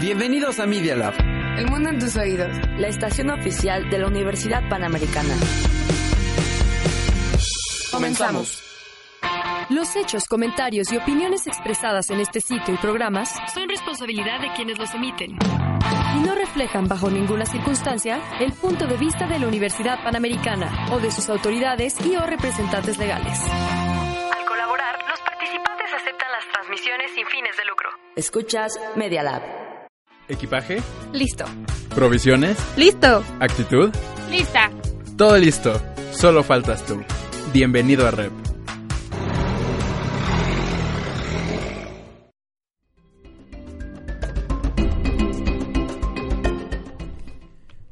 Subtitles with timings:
[0.00, 1.14] Bienvenidos a Media Lab.
[1.56, 2.50] El mundo en tus oídos.
[2.78, 5.34] La estación oficial de la Universidad Panamericana.
[7.92, 8.62] Comenzamos.
[9.70, 14.78] Los hechos, comentarios y opiniones expresadas en este sitio y programas son responsabilidad de quienes
[14.78, 15.38] los emiten
[16.16, 20.98] y no reflejan bajo ninguna circunstancia el punto de vista de la Universidad Panamericana o
[20.98, 23.40] de sus autoridades y o representantes legales.
[23.40, 27.88] Al colaborar, los participantes aceptan las transmisiones sin fines de lucro.
[28.16, 29.63] Escuchas Media Lab.
[30.28, 30.78] ¿Equipaje?
[31.12, 31.44] Listo.
[31.94, 32.56] ¿Provisiones?
[32.78, 33.22] Listo.
[33.40, 33.90] ¿Actitud?
[34.30, 34.70] Lista.
[35.18, 35.80] Todo listo.
[36.12, 37.02] Solo faltas tú.
[37.52, 38.32] Bienvenido a Rep.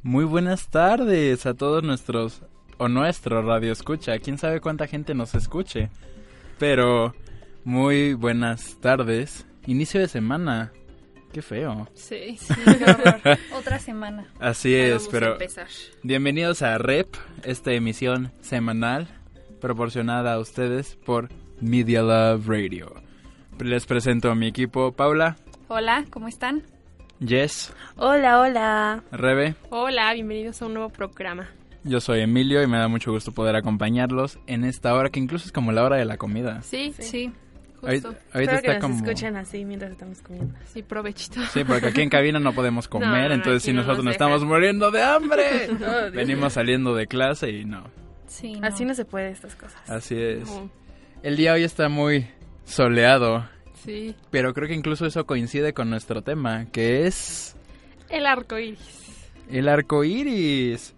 [0.03, 2.43] Muy buenas tardes a todos nuestros
[2.79, 4.19] o nuestro radio escucha.
[4.19, 5.91] Quién sabe cuánta gente nos escuche.
[6.59, 7.15] Pero
[7.65, 9.47] muy buenas tardes.
[9.67, 10.73] Inicio de semana.
[11.33, 11.89] Qué feo.
[11.95, 12.39] Sí.
[13.57, 14.27] Otra semana.
[14.39, 15.39] Así es, pero
[16.03, 19.09] bienvenidos a Rep, esta emisión semanal
[19.61, 22.95] proporcionada a ustedes por Media Love Radio.
[23.61, 25.37] Les presento a mi equipo, Paula,
[25.69, 26.65] Hola, ¿cómo están?
[27.25, 29.03] Jess, Hola, hola.
[29.13, 31.49] Rebe, Hola, bienvenidos a un nuevo programa.
[31.85, 35.47] yo soy Emilio y me da mucho gusto poder acompañarlos en esta hora que incluso
[35.47, 36.61] es como la hora de la comida.
[36.63, 37.33] Sí, Sí.
[37.91, 38.15] Justo.
[38.33, 38.95] ahorita está que como...
[38.95, 40.55] nos escuchen así mientras estamos comiendo.
[40.73, 41.41] Sí, provechito.
[41.53, 44.13] Sí, porque aquí en cabina no podemos comer, No, no, entonces si no nosotros nos
[44.13, 45.69] estamos muriendo de hambre.
[45.79, 46.13] Dios.
[46.13, 47.85] Venimos saliendo de clase y no.
[48.27, 48.55] Sí.
[48.61, 48.67] no.
[48.67, 49.81] Así no se puede estas cosas.
[49.91, 50.49] Así es.
[51.23, 52.27] El día hoy está muy
[52.65, 53.47] soleado,
[53.85, 54.15] sí.
[54.31, 57.55] pero creo que incluso eso coincide con nuestro tema, que es
[58.09, 58.79] El arco iris.
[59.51, 60.95] el arco iris.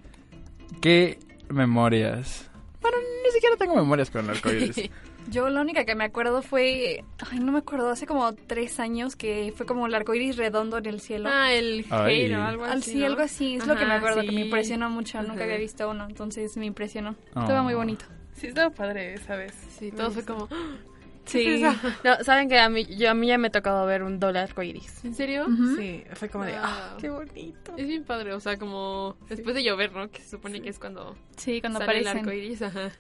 [0.81, 1.19] ¿Qué
[1.49, 2.51] memorias?
[2.81, 4.77] Bueno, ni siquiera tengo memorias con el arco iris.
[5.31, 7.05] Yo la única que me acuerdo fue.
[7.31, 10.79] Ay, no me acuerdo, hace como tres años que fue como el arco iris redondo
[10.79, 11.29] en el cielo.
[11.33, 11.87] Ah, el.
[11.91, 12.93] Halo, algo Al- así.
[12.93, 13.07] sí, ¿no?
[13.07, 15.23] algo así, es lo que me acuerdo, que me impresionó mucho.
[15.23, 17.17] Nunca había visto uno, entonces me impresionó.
[17.35, 17.41] Oh.
[17.41, 18.05] Estaba muy bonito.
[18.35, 19.55] Sí, estaba padre esa vez.
[19.79, 20.49] Sí, todo fue como.
[20.51, 20.57] "Ah,
[21.27, 21.65] Sí.
[22.05, 24.41] No, saben que a mí, yo, a mí ya me ha tocado ver un doble
[24.41, 25.03] arco iris.
[25.07, 25.47] ¿En serio?
[25.79, 27.73] Sí, fue como de, ah, qué bonito.
[27.79, 30.11] Es bien padre, o sea, como después de llover, ¿no?
[30.11, 32.29] Que se supone que es cuando, Sí, cuando sale el aparecen.
[32.29, 32.91] arco iris, ajá.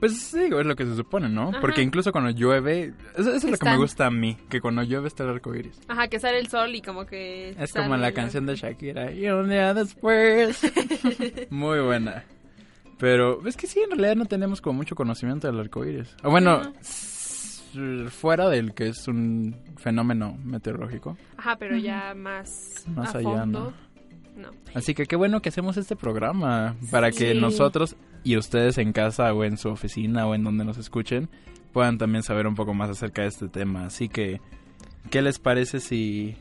[0.00, 1.50] Pues sí, es lo que se supone, ¿no?
[1.50, 1.60] Ajá.
[1.60, 4.82] Porque incluso cuando llueve, eso, eso es lo que me gusta a mí, que cuando
[4.82, 5.78] llueve está el arco iris.
[5.88, 7.50] Ajá, que sale el sol y como que.
[7.58, 9.12] Es como la el canción de Shakira.
[9.12, 10.60] Y un día después.
[11.50, 12.24] Muy buena.
[12.98, 16.16] Pero es que sí, en realidad no tenemos como mucho conocimiento del arco iris.
[16.22, 16.62] O bueno,
[18.08, 21.16] fuera del que es un fenómeno meteorológico.
[21.36, 22.84] Ajá, pero ya más.
[22.88, 23.60] Más a allá, fondo.
[23.60, 23.89] No.
[24.74, 27.40] Así que qué bueno que hacemos este programa para que Sí.
[27.40, 31.28] nosotros y ustedes en casa o en su oficina o en donde nos escuchen
[31.72, 33.84] puedan también saber un poco más acerca de este tema.
[33.86, 34.40] Así que,
[35.10, 36.36] ¿qué les parece si...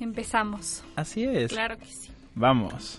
[0.00, 0.82] Empezamos.
[0.96, 1.52] Así es.
[1.52, 2.10] Claro que sí.
[2.34, 2.98] Vamos.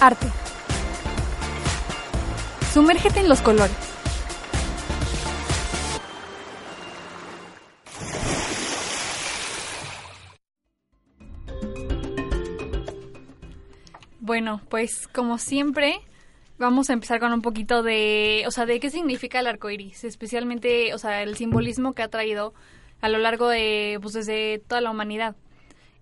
[0.00, 0.26] Arte.
[2.72, 3.97] Sumérgete en los colores.
[14.38, 15.98] Bueno, pues como siempre,
[16.58, 20.04] vamos a empezar con un poquito de, o sea, de qué significa el arco iris,
[20.04, 22.54] especialmente, o sea, el simbolismo que ha traído
[23.00, 25.34] a lo largo de, pues desde toda la humanidad.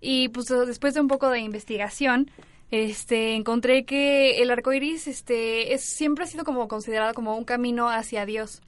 [0.01, 2.29] Y pues después de un poco de investigación,
[2.69, 7.43] este, encontré que el arco iris, este, es, siempre ha sido como considerado como un
[7.43, 8.61] camino hacia Dios.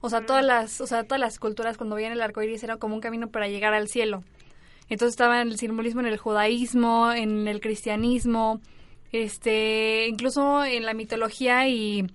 [0.00, 2.76] O sea, todas las, o sea, todas las culturas cuando veían el arco iris era
[2.76, 4.22] como un camino para llegar al cielo.
[4.88, 8.60] Entonces estaba el simbolismo en el judaísmo, en el cristianismo,
[9.12, 12.06] este, incluso en la mitología y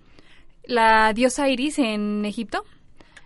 [0.65, 2.63] la diosa Iris en Egipto.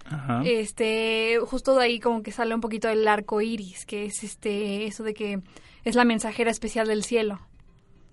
[0.06, 0.42] Ajá.
[0.46, 4.86] Este, justo de ahí como que sale un poquito el arco iris, que es este,
[4.86, 5.42] eso de que
[5.84, 7.42] es la mensajera especial del cielo.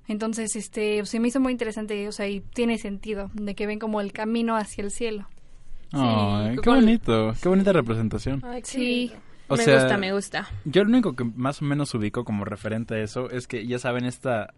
[0.08, 3.78] Entonces, este, se me hizo muy interesante, o sea, y tiene sentido, de que ven
[3.78, 5.28] como el camino hacia el cielo.
[5.92, 8.42] Ay, qué con- bonito, qué bonita representación.
[8.44, 9.12] Ay, qué Sí.
[9.46, 10.48] O me sea, gusta, me gusta.
[10.64, 13.78] Yo lo único que más o menos ubico como referente a eso es que ya
[13.78, 14.52] saben esta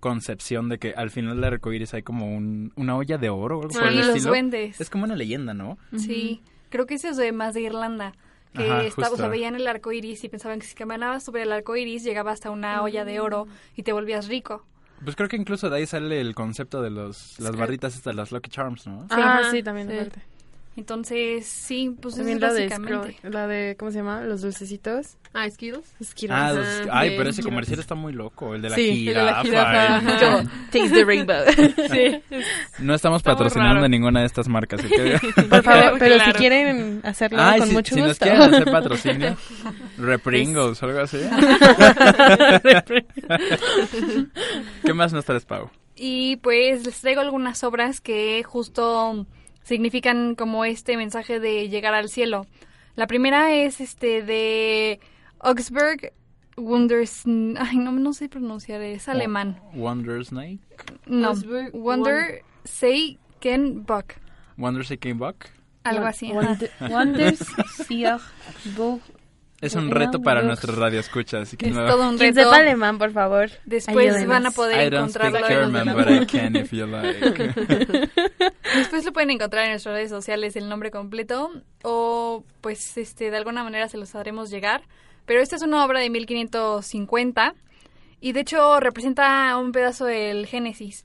[0.00, 3.58] concepción de que al final del arco iris hay como un, una olla de oro
[3.58, 4.30] o algo por Sí, el los estilo.
[4.30, 4.80] duendes.
[4.80, 5.78] Es como una leyenda, ¿no?
[5.96, 8.12] Sí, creo que eso es de más de Irlanda.
[8.54, 11.42] Que Ajá, estaba, o sea, veían el arco iris y pensaban que si caminabas sobre
[11.42, 14.66] el arco iris llegaba hasta una olla de oro y te volvías rico.
[15.04, 18.32] Pues creo que incluso de ahí sale el concepto de los las barritas estas, las
[18.32, 19.06] Lucky Charms, ¿no?
[19.10, 20.20] Ah, Ajá, sí, también sí.
[20.80, 23.16] Entonces, sí, pues También es la de, básicamente.
[23.22, 24.22] Skrull- la de, ¿cómo se llama?
[24.22, 25.18] Los dulcecitos.
[25.34, 25.94] Ah, Skittles.
[26.02, 26.38] Skittles.
[26.40, 29.08] Ah, los- Ajá, ay, de pero ese comercial está muy loco, el de la Sí,
[29.08, 30.00] el de la jirafa.
[30.20, 31.36] Yo, Taste the rainbow.
[31.90, 32.22] Sí.
[32.78, 34.80] No estamos Está patrocinando ninguna de estas marcas.
[35.50, 38.24] Por favor, pero si quieren hacerlo Ay, con si, mucho si nos gusto.
[38.24, 39.36] quieren hacer patrocinio,
[39.98, 41.18] Repringles o algo así.
[44.84, 45.70] ¿Qué más nos traes, Pau?
[45.96, 49.26] Y pues les traigo algunas obras que justo
[49.70, 52.44] significan como este mensaje de llegar al cielo.
[52.96, 54.98] La primera es este de
[55.38, 56.12] Augsburg
[56.56, 57.22] Wonders...
[57.56, 59.60] Ay, no, no sé pronunciar, es alemán.
[59.72, 60.58] Wonder Snake,
[61.06, 64.14] No, Augsburg Wonder Say Ken Buck.
[64.56, 65.46] Wonder Seeking Buck.
[65.84, 66.32] Algo así.
[66.32, 67.38] Wonder- Wonders.
[69.60, 71.42] Es un reto para nuestros radioescuchas.
[71.42, 71.86] Así que Es no.
[71.86, 72.48] todo un Quien reto.
[72.48, 73.50] sepa alemán, por favor.
[73.66, 74.28] Después ayúdenos.
[74.28, 75.48] van a poder I don't speak encontrarlo.
[75.48, 77.20] en- German, but I can if you like.
[78.76, 81.50] Después lo pueden encontrar en nuestras redes sociales el nombre completo
[81.82, 84.82] o pues este de alguna manera se los haremos llegar.
[85.26, 87.54] Pero esta es una obra de 1550
[88.20, 91.04] y de hecho representa un pedazo del Génesis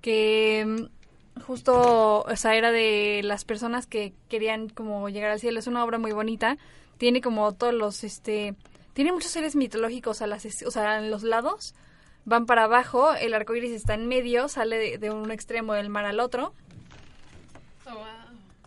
[0.00, 5.58] que mm, justo o sea, era de las personas que querían como llegar al cielo.
[5.58, 6.56] Es una obra muy bonita.
[7.00, 8.54] Tiene como todos los este
[8.92, 11.74] tiene muchos seres mitológicos a las o sea, en los lados.
[12.26, 15.88] Van para abajo, el arco iris está en medio, sale de, de un extremo del
[15.88, 16.52] mar al otro.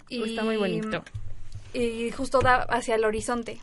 [0.09, 1.03] Y, Está muy bonito.
[1.75, 3.61] Y justo da hacia el horizonte.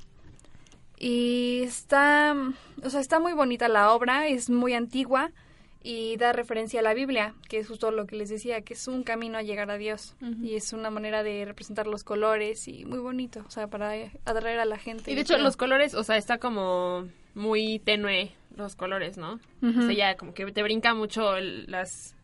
[0.97, 2.37] Y está,
[2.85, 5.33] o sea, está muy bonita la obra, es muy antigua
[5.83, 8.87] y da referencia a la Biblia, que es justo lo que les decía, que es
[8.89, 10.15] un camino a llegar a Dios.
[10.43, 13.93] Y es una manera de representar los colores y muy bonito, o sea, para
[14.25, 15.11] atraer a la gente.
[15.11, 19.41] Y de hecho los colores, o sea, está como muy tenue los colores, ¿no?
[19.63, 22.15] O sea, ya como que te brinca mucho el- las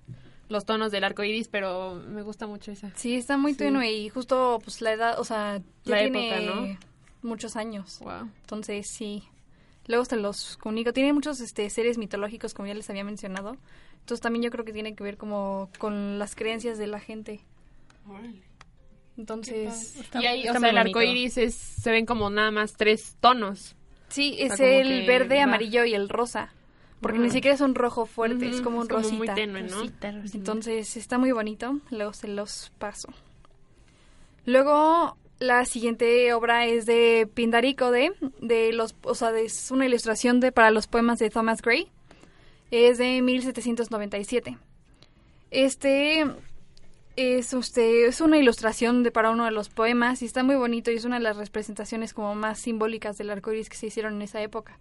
[0.48, 2.92] los tonos del arco iris, pero me gusta mucho esa.
[2.94, 3.58] Sí, está muy Sí.
[3.58, 6.78] tenue y justo pues la edad, o sea, ya La tiene época, ¿no?
[7.22, 7.98] muchos años.
[8.00, 8.28] Wow.
[8.42, 9.24] Entonces, sí.
[9.86, 10.92] Luego te los comunico.
[10.92, 13.56] Tiene muchos este, seres mitológicos, como ya les había mencionado.
[14.00, 17.40] Entonces, también yo creo que tiene que ver como con las creencias de la gente.
[19.16, 23.16] Entonces, y ahí, o sea, el arco iris es, se ven como nada más tres
[23.20, 23.74] tonos.
[24.08, 25.44] sí, sea, es el verde, va.
[25.44, 26.52] amarillo y el rosa.
[27.00, 29.16] Porque ni siquiera es un rojo fuerte, es como un como rosita.
[29.16, 29.80] muy tenue, ¿no?
[29.80, 30.38] Rosita, rosita.
[30.38, 31.78] Entonces, está muy bonito.
[31.90, 33.08] Luego se los paso.
[34.44, 40.40] Luego, la siguiente obra es de Pindarico de, de los, o sea, es una ilustración
[40.40, 41.90] de para los poemas de Thomas Gray.
[42.70, 44.58] Es de 1797.
[45.50, 46.24] Este
[47.16, 50.90] es usted es una ilustración de para uno de los poemas y está muy bonito
[50.90, 54.16] y es una de las representaciones como más simbólicas del arco iris que se hicieron
[54.16, 54.78] en esa época.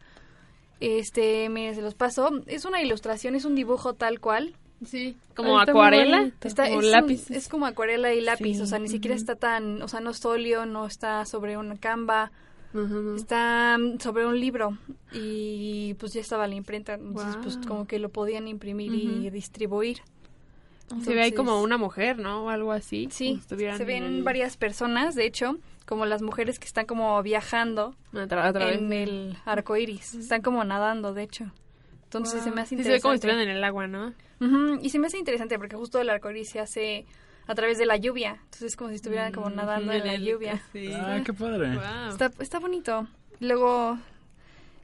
[0.80, 2.30] Este, miren, se los paso.
[2.48, 4.56] Es una ilustración, es un dibujo tal cual.
[4.84, 5.16] Sí.
[5.36, 6.32] Como Ay, acuarela.
[6.42, 7.32] Está, Como es, un- lápiz.
[7.32, 10.10] es como acuarela y lápiz, Sí, o sea, ni siquiera está tan, o sea, no
[10.12, 12.32] es óleo, no está sobre una canva,
[12.74, 13.16] Ujú.
[13.16, 14.78] está mm, sobre un libro
[15.14, 20.00] y pues ya estaba la imprenta, entonces pues como que lo podían imprimir y distribuir.
[21.04, 22.44] Se ve ahí como una mujer, ¿no?
[22.46, 23.08] O algo así.
[23.12, 25.58] Sí, se en ven el- varias personas, de hecho,
[25.88, 31.14] como las mujeres que están como viajando a en el arco iris, están como nadando,
[31.14, 31.46] de hecho.
[32.18, 33.16] Entonces se me hace Sí, se ve como si interesante.
[33.16, 34.14] estuvieran en el agua, ¿no?
[34.82, 37.06] Y se me hace interesante porque justo el arco iris se hace
[37.48, 38.32] a través de la lluvia.
[38.44, 40.62] Entonces es como si estuvieran como nadando en la el- lluvia.
[40.74, 40.90] Sí.
[40.94, 41.76] Ah, qué padre.
[41.76, 42.10] Wow.
[42.10, 43.08] Está, está bonito.
[43.40, 43.98] Luego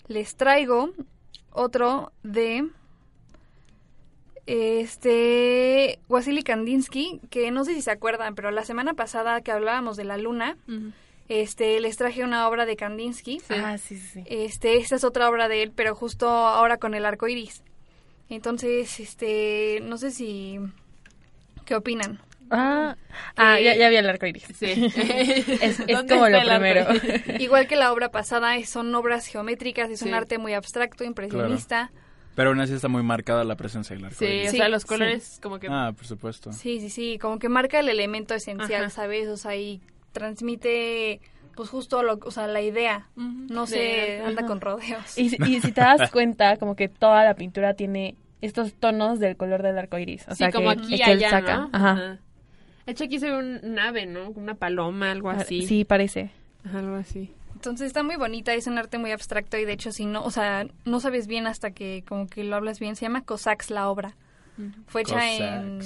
[0.08, 0.92] les traigo
[1.52, 2.68] otro de
[4.48, 9.98] este Wasily Kandinsky, que no sé si se acuerdan, pero la semana pasada que hablábamos
[9.98, 10.92] de la luna, Ujú.
[11.40, 13.42] Este les traje una obra de Kandinsky.
[13.50, 14.24] Ah, sí, sí, sí.
[14.26, 17.64] Este, esta es otra obra de él, pero justo ahora con el arco iris.
[18.30, 20.60] Entonces, este, no sé si
[21.66, 22.20] ¿qué opinan?
[22.50, 22.98] Ah,
[23.38, 24.46] ah ya, ya vi el arco iris.
[24.58, 24.66] Sí.
[24.96, 26.86] Es, es ¿Dónde como lo primero.
[27.40, 31.92] Igual que la obra pasada, son obras geométricas, es un arte muy abstracto, impresionista.
[32.36, 34.48] Pero aún así está muy marcada la presencia del arco Sí, iris.
[34.48, 34.88] o Sí, sea, los sí.
[34.88, 35.68] colores como que...
[35.70, 36.52] Ah, por supuesto.
[36.54, 38.90] Sí, sí, sí, como que marca el elemento esencial, Ajá.
[38.90, 39.28] ¿sabes?
[39.28, 41.22] O sea, y transmite,
[41.56, 43.08] pues justo, lo, o sea, la idea.
[43.16, 45.18] No De- se anda con rodeos.
[45.18, 49.20] Y, si- y si te das cuenta, como que toda la pintura tiene estos tonos
[49.20, 50.26] del color del arco iris.
[50.28, 51.58] O sí, sea, como que, aquí que él saca.
[51.58, 51.70] ¿no?
[51.74, 52.20] Ajá.
[52.86, 54.30] De hecho, aquí se ve un ave, ¿no?
[54.32, 55.66] Una paloma, algo así.
[55.68, 56.32] Sí, parece.
[56.66, 57.32] Ajá, Algo así.
[57.54, 60.32] Entonces está muy bonita, es un arte muy abstracto y de hecho si no, o
[60.32, 63.88] sea, no sabes bien hasta que como que lo hablas bien, se llama Cossacks la
[63.90, 64.16] obra.
[64.88, 65.80] Fue hecha en.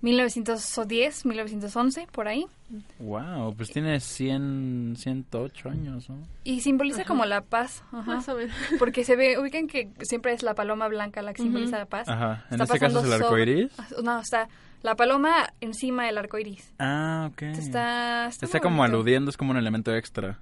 [0.00, 2.46] 1910, 1911, por ahí.
[2.98, 6.16] Wow, pues tiene 100, 108 años, ¿no?
[6.44, 7.82] Y simboliza como la paz.
[7.92, 8.02] Ajá.
[8.16, 8.54] Más o menos.
[8.78, 12.08] Porque se ve, ubican que siempre es la paloma blanca la que simboliza la paz.
[12.08, 12.44] Ajá.
[12.50, 13.72] En Está este caso es el arco sobre- iris.
[14.02, 14.48] No, está
[14.82, 16.72] la paloma encima del arco iris.
[16.78, 17.42] Ah, ok.
[17.42, 18.96] Está, está, Está como bonito.
[18.96, 20.38] aludiendo, es como un elemento extra.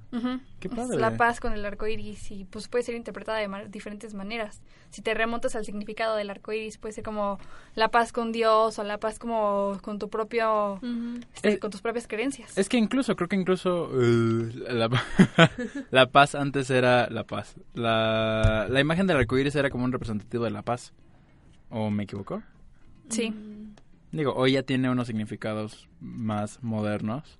[0.60, 0.98] Qué Es padre.
[0.98, 4.60] La paz con el arco iris y pues puede ser interpretada de diferentes maneras.
[4.90, 7.38] Si te remontas al significado del arco iris, puede ser como
[7.74, 10.80] la paz con Dios o la paz como con tu propio,
[11.34, 12.56] este, Eh, con tus propias creencias.
[12.58, 14.88] Es que incluso, creo que incluso uh, la,
[15.90, 17.56] la paz antes era la paz.
[17.74, 20.92] La, la imagen del arcoíris era como un representativo de la paz.
[21.70, 22.42] ¿O me equivoco?
[23.08, 23.34] Sí.
[24.16, 27.38] Digo, hoy ya tiene unos significados más modernos,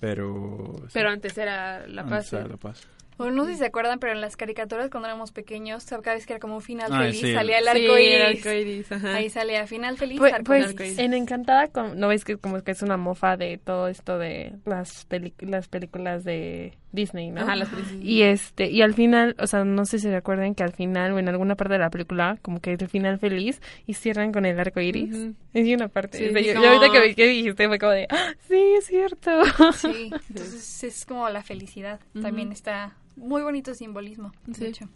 [0.00, 0.74] pero...
[0.82, 2.32] sí, Pero antes era la antes paz.
[2.34, 2.86] era la paz.
[3.16, 6.26] O no sé si se acuerdan, pero en las caricaturas cuando éramos pequeños, cada vez
[6.26, 7.32] que era como un final Ay, feliz, sí.
[7.32, 8.92] salía el Sí, arco el iris.
[8.92, 9.14] ajá.
[9.14, 10.98] Ahí salía final feliz, Pues, arco pues, iris.
[10.98, 14.54] en Encantada, con- ¿no ves que como que es una mofa de todo esto de
[14.64, 15.06] las,
[15.40, 17.42] las películas de Disney, ¿no?
[17.42, 17.68] Ajá, las.
[18.00, 21.18] Y este, y al final, o sea, no sé si recuerden que al final o
[21.18, 24.44] en alguna parte de la película, como que es el final feliz y cierran con
[24.46, 25.12] el arco iris.
[25.14, 25.34] Ujú.
[25.54, 26.18] Es una parte.
[26.18, 28.32] Sí, o sea, sí, yo, como- yo ahorita que, que dijiste fue como de, "Ah,
[28.48, 29.30] sí, es cierto.
[29.72, 32.00] Sí, entonces es como la felicidad.
[32.20, 34.88] También está muy bonito simbolismo, de hecho.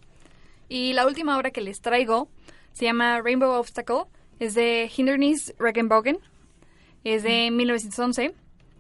[0.68, 2.28] Y la última obra que les traigo
[2.72, 4.04] se llama Rainbow Obstacle.
[4.38, 6.18] Es de Hindernis Regenbogen.
[7.04, 8.34] Es de 1911.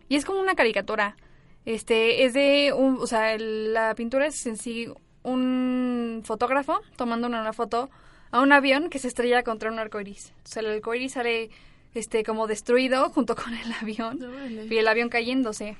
[0.08, 1.16] Y es como una caricatura.
[1.64, 4.88] Este, es de un, o sea, la pintura es en sí
[5.22, 7.90] un fotógrafo tomando una, foto
[8.30, 10.32] a un avión que se estrella contra un arco iris.
[10.44, 11.50] O sea, el arco iris sale
[11.94, 14.18] este, como destruido junto con el avión
[14.70, 15.76] y el avión cayéndose.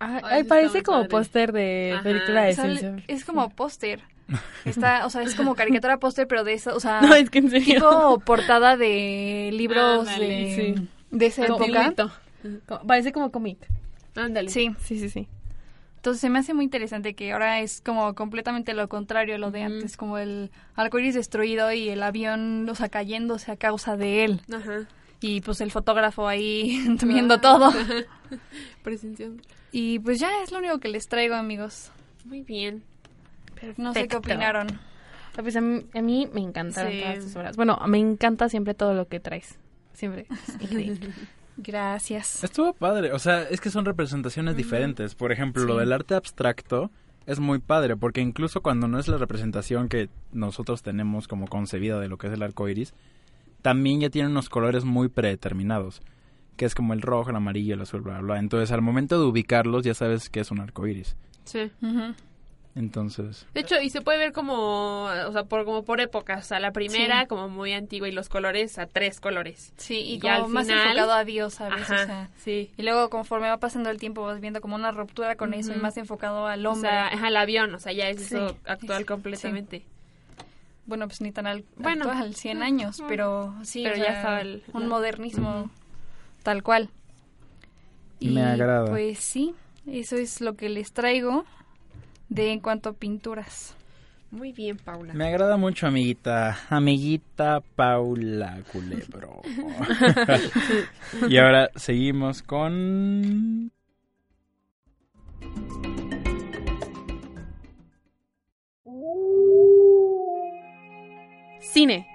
[0.00, 0.20] Ah.
[0.24, 2.02] Ay, parece como póster de Ajá.
[2.02, 3.04] película de Sale- ciencia.
[3.06, 4.00] es como póster.
[4.64, 7.38] Está, o sea, es como caricatura póster, pero de eso, o sea, No, es que
[7.40, 7.74] en serio.
[7.74, 10.88] tipo portada de libros Ándale, de, sí.
[11.10, 11.64] de esa época.
[11.64, 12.12] Antiguito.
[12.66, 13.58] Co- Parece como cómic.
[14.16, 14.48] Ándale.
[14.50, 15.28] Sí, Sí, sí, sí.
[15.96, 19.50] entonces se me hace muy interesante que ahora es como completamente lo contrario a lo
[19.50, 19.74] de Ujú.
[19.74, 24.40] antes, como el arcoíris destruido y el avión, o sea, cayéndose a causa de él.
[24.50, 24.86] Ajá.
[25.20, 27.70] Y pues el fotógrafo ahí viendo todo.
[28.82, 29.42] Presenciando.
[29.72, 31.90] Y pues ya es lo único que les traigo, amigos.
[32.24, 32.82] Muy bien.
[33.76, 34.18] No sé qué Perfecto.
[34.18, 34.66] opinaron.
[35.36, 37.00] Ah, Pues a mí, a mí me encantaron Sí.
[37.00, 37.56] todas tus obras.
[37.56, 39.58] Bueno, me encanta siempre todo lo que traes.
[39.92, 40.26] Siempre.
[41.56, 42.42] Gracias.
[42.42, 45.14] Estuvo padre, o sea, es que son representaciones diferentes.
[45.14, 46.90] Por ejemplo, lo del arte abstracto
[47.26, 52.00] es muy padre, porque incluso cuando no es la representación que nosotros tenemos como concebida
[52.00, 52.94] de lo que es el arco iris,
[53.60, 56.00] también ya tiene unos colores muy predeterminados,
[56.60, 58.38] que es como el rojo, el amarillo, el azul, bla, bla, bla.
[58.38, 61.16] Entonces, al momento de ubicarlos, ya sabes que es un arco iris.
[61.44, 61.70] Sí.
[62.76, 66.44] Entonces, De hecho, y se puede ver como, o sea, por, como por épocas.
[66.44, 67.26] O sea, la primera Sí.
[67.28, 69.72] como muy antigua y los colores a tres colores.
[69.78, 71.82] Sí, y, Y como al más final- enfocado a Dios, ¿sabes?
[71.82, 72.70] Ajá, O sea, sí.
[72.76, 75.76] y luego conforme va pasando el tiempo vas viendo como una ruptura con eso y
[75.78, 76.90] más enfocado al O hombre.
[76.90, 79.82] sea, es el avión, o sea, ya es Sí, eso actual completamente.
[80.86, 82.04] bueno, pues ni tan al, Bueno.
[82.04, 85.70] actual, 100 años, pero sí, Pero o ya sea, estaba el- un la- modernismo.
[86.42, 86.90] Tal cual.
[88.20, 88.86] Me agrada.
[88.86, 89.54] Pues sí,
[89.86, 91.44] eso es lo que les traigo
[92.28, 93.74] de en cuanto a pinturas.
[94.30, 95.12] Muy bien, Paula.
[95.12, 99.42] me agrada mucho, amiguita, amiguita Paula Culebro.
[101.28, 103.72] y ahora seguimos con...
[111.60, 112.06] Cine.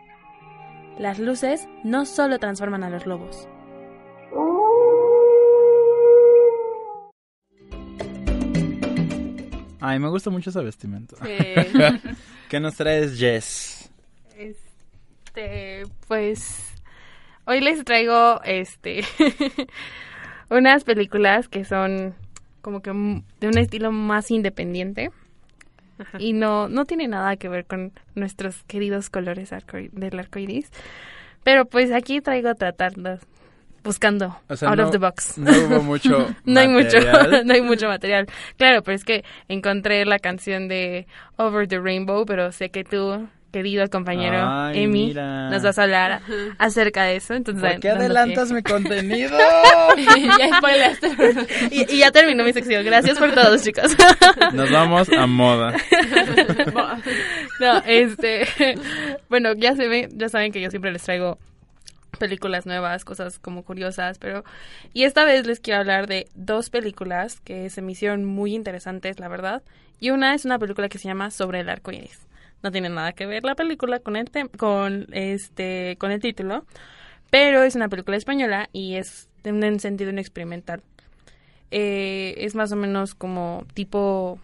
[0.97, 3.49] Las luces no solo transforman a los lobos.
[9.87, 11.15] Ay, me gusta mucho esa vestimenta.
[11.23, 11.37] Sí.
[12.49, 13.89] ¿Qué nos traes, Jess?
[14.35, 16.73] Este, pues
[17.45, 19.03] hoy les traigo este
[20.49, 22.15] unas películas que son
[22.61, 25.11] como que de un estilo más independiente
[25.99, 26.17] Ajá.
[26.19, 30.69] y no no tiene nada que ver con nuestros queridos colores arco- del arco iris.
[31.43, 33.19] Pero pues aquí traigo tratando
[33.85, 35.37] buscando O sea, out no- of the box.
[35.37, 37.41] No hubo mucho No hay mucho, material.
[37.45, 38.27] no hay mucho material.
[38.57, 43.27] Claro, pero es que encontré la canción de Over the Rainbow, pero sé que tú,
[43.53, 45.49] querido compañero Ay, Emi, mira.
[45.49, 46.21] nos vas a hablar
[46.57, 47.33] acerca de eso.
[47.35, 49.37] Entonces, ¿Por qué adelantas mi contenido?
[50.37, 51.07] ya spoilaste.
[51.71, 52.83] y, y ya terminó mi sección.
[52.83, 53.95] Gracias por todos, chicos.
[54.51, 55.73] Nos vamos a moda.
[57.59, 58.45] no, este,
[59.29, 61.37] bueno, ya se ve, ya saben que yo siempre les traigo
[62.17, 64.43] películas nuevas, cosas como curiosas, pero
[64.93, 69.19] y esta vez les quiero hablar de dos películas que se me hicieron muy interesantes,
[69.19, 69.63] la verdad.
[69.99, 72.19] Y una es una película que se llama Sobre el arco iris.
[72.63, 76.65] No tiene nada que ver la película con el tem- con este con el título,
[77.29, 80.81] pero es una película española y es de un sentido un experimental.
[81.71, 84.39] Eh, es más o menos como tipo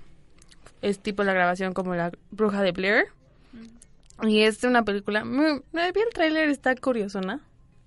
[0.81, 3.05] es tipo la grabación como la bruja de Blair
[4.23, 7.39] Y es una película, me, me vi el tráiler, está curiosona.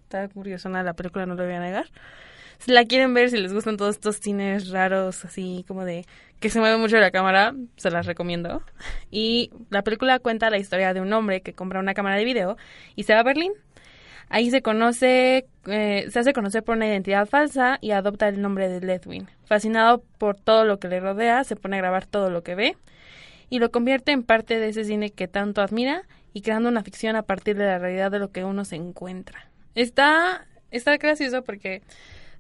[0.05, 1.87] Está curiosona la película, no lo voy a negar.
[2.59, 6.07] Si la quieren ver, si les gustan todos estos cines raros, así como de
[6.41, 8.63] que se mueve mucho la cámara, se las recomiendo.
[9.11, 12.57] Y la película cuenta la historia de un hombre que compra una cámara de video
[12.97, 13.53] y se va a Berlín.
[14.29, 18.69] Ahí se conoce, eh, se hace conocer por una identidad falsa y adopta el nombre
[18.69, 19.29] de Ledwin.
[19.45, 22.77] Fascinado por todo lo que le rodea, se pone a grabar todo lo que ve
[23.51, 27.17] y lo convierte en parte de ese cine que tanto admira y creando una ficción
[27.17, 29.51] a partir de la realidad de lo que uno se encuentra.
[29.75, 31.83] Está, está gracioso porque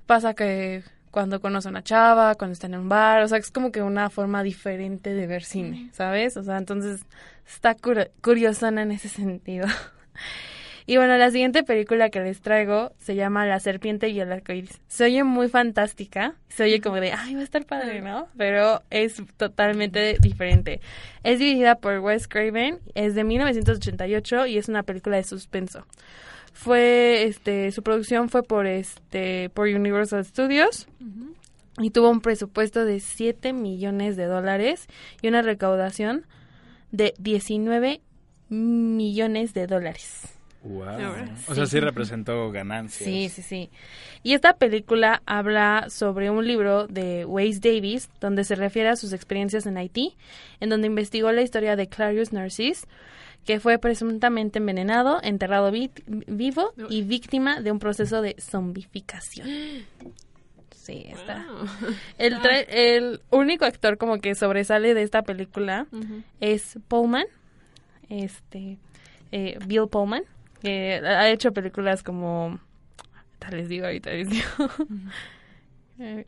[0.07, 3.51] pasa que cuando conoce a una chava, cuando está en un bar, o sea, es
[3.51, 6.37] como que una forma diferente de ver cine, ¿sabes?
[6.37, 7.03] O sea, entonces
[7.47, 9.67] está cur curiosona en ese sentido.
[10.87, 14.83] Y bueno, la siguiente película que les traigo se llama La serpiente y el arcoíris.
[14.87, 18.29] Se oye muy fantástica, se oye como de, ay, va a estar padre, ¿no?
[18.37, 20.83] Pero es totalmente diferente.
[21.23, 25.87] Es dirigida por Wes Craven, es de 1988 y es una película de suspenso.
[26.55, 30.89] Fue, este, su producción fue por, este, por Universal Studios.
[31.79, 34.87] Y tuvo un presupuesto de 7 millones de dólares
[35.21, 36.25] y una recaudación
[36.93, 38.01] de 19
[38.49, 40.34] millones de dólares.
[40.65, 40.87] Wow.
[41.49, 43.05] O sea, sí representó ganancias.
[43.05, 43.71] Sí, sí, sí.
[44.23, 49.13] Y esta película habla sobre un libro de Waze Davis, donde se refiere a sus
[49.13, 50.17] experiencias en Haití,
[50.61, 52.87] en donde investigó la historia de Clarius Narcisse,
[53.45, 59.47] que fue presuntamente envenenado, enterrado vi- vivo y víctima de un proceso de zombificación.
[60.75, 61.47] Sí, está.
[61.47, 61.67] Wow.
[62.17, 65.87] El, tra- el único actor como que sobresale de esta película
[66.41, 67.27] es Pullman,
[68.09, 68.79] este,
[69.33, 70.23] eh, Bill Pullman,
[70.65, 72.59] que ha hecho películas como,
[73.39, 74.45] tal les digo ahorita les digo,
[76.01, 76.27] Eh,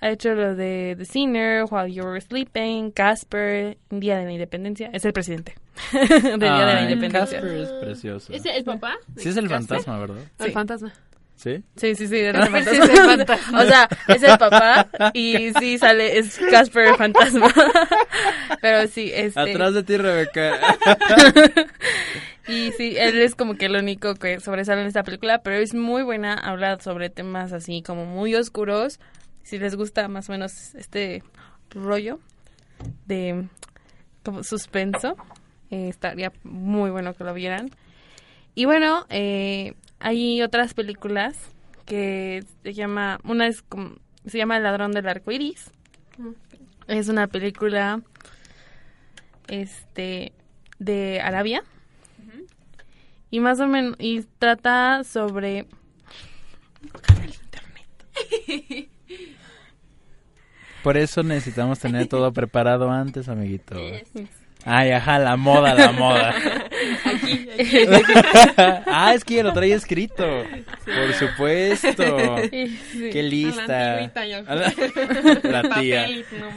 [0.00, 4.90] ha hecho lo de The Sinner, While You Were Sleeping, Casper, Día de la Independencia,
[4.92, 5.54] es el presidente
[5.92, 7.40] del Día de la Independencia.
[7.40, 8.32] Casper es precioso.
[8.32, 8.94] ¿Es el papá?
[9.16, 9.68] Sí es el Casper?
[9.78, 10.22] fantasma, ¿verdad?
[10.38, 10.52] El Sí.
[10.52, 10.92] fantasma.
[11.36, 11.62] Sí.
[11.76, 12.84] Sí, sí, sí, era el sí fantasma.
[12.84, 13.62] es el fantasma.
[13.62, 17.52] o sea, es el papá y sí sale, es Casper el fantasma.
[18.62, 19.40] Pero sí, este...
[19.40, 20.76] Atrás de ti, Rebeca.
[22.48, 25.74] Y sí, él es como que el único que sobresale en esta película, pero es
[25.74, 29.00] muy buena, habla sobre temas así como muy oscuros.
[29.42, 31.22] Si les gusta más o menos este
[31.70, 32.20] rollo
[33.06, 33.48] de
[34.24, 35.16] como suspenso,
[35.70, 37.70] eh, estaría muy bueno que lo vieran.
[38.54, 41.36] Y bueno, eh, hay otras películas
[41.84, 45.70] que se llama, una es como, se llama El ladrón del arco iris.
[46.86, 48.00] Es una película
[49.48, 50.32] este
[50.78, 51.62] de Arabia.
[53.36, 55.66] Y más o menos, y trata sobre...
[60.82, 63.76] Por eso necesitamos tener todo preparado antes, amiguito.
[64.64, 66.34] Ay, ajá, la moda, la moda.
[68.86, 70.24] ah, es que ya lo trae escrito.
[70.86, 72.38] Por supuesto.
[72.50, 73.10] Sí.
[73.12, 73.98] Qué lista.
[73.98, 74.42] antigüita, yo.
[75.50, 76.08] La tía.
[76.38, 76.48] No.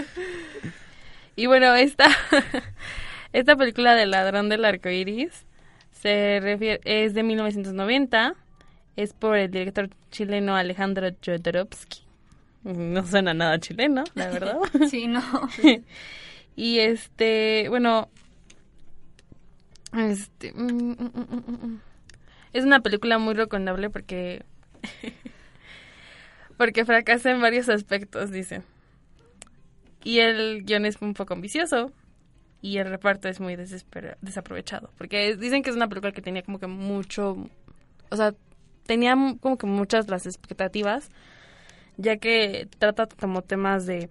[1.36, 2.06] Y bueno, esta,
[3.32, 5.46] esta película del ladrón del arco iris
[5.92, 8.34] se refiere, es de 1990.
[8.96, 12.00] Es por el director chileno Alejandro Jodorowsky.
[12.64, 14.56] No suena nada chileno, la verdad.
[14.90, 15.22] Sí, no.
[16.56, 18.10] y este, bueno,
[19.96, 21.80] este, mm, mm, mm, mm, mm.
[22.52, 24.44] es una película muy recomendable porque
[26.56, 28.64] porque fracasa en varios aspectos, dicen.
[30.02, 31.92] Y el guion es un poco ambicioso
[32.62, 34.90] y el reparto es muy desaprovechado.
[34.98, 37.36] Porque dicen que es una película que tenía como que mucho,
[38.10, 38.34] o sea,
[38.86, 41.08] tenía como que muchas las expectativas,
[41.96, 44.10] ya que trata como temas de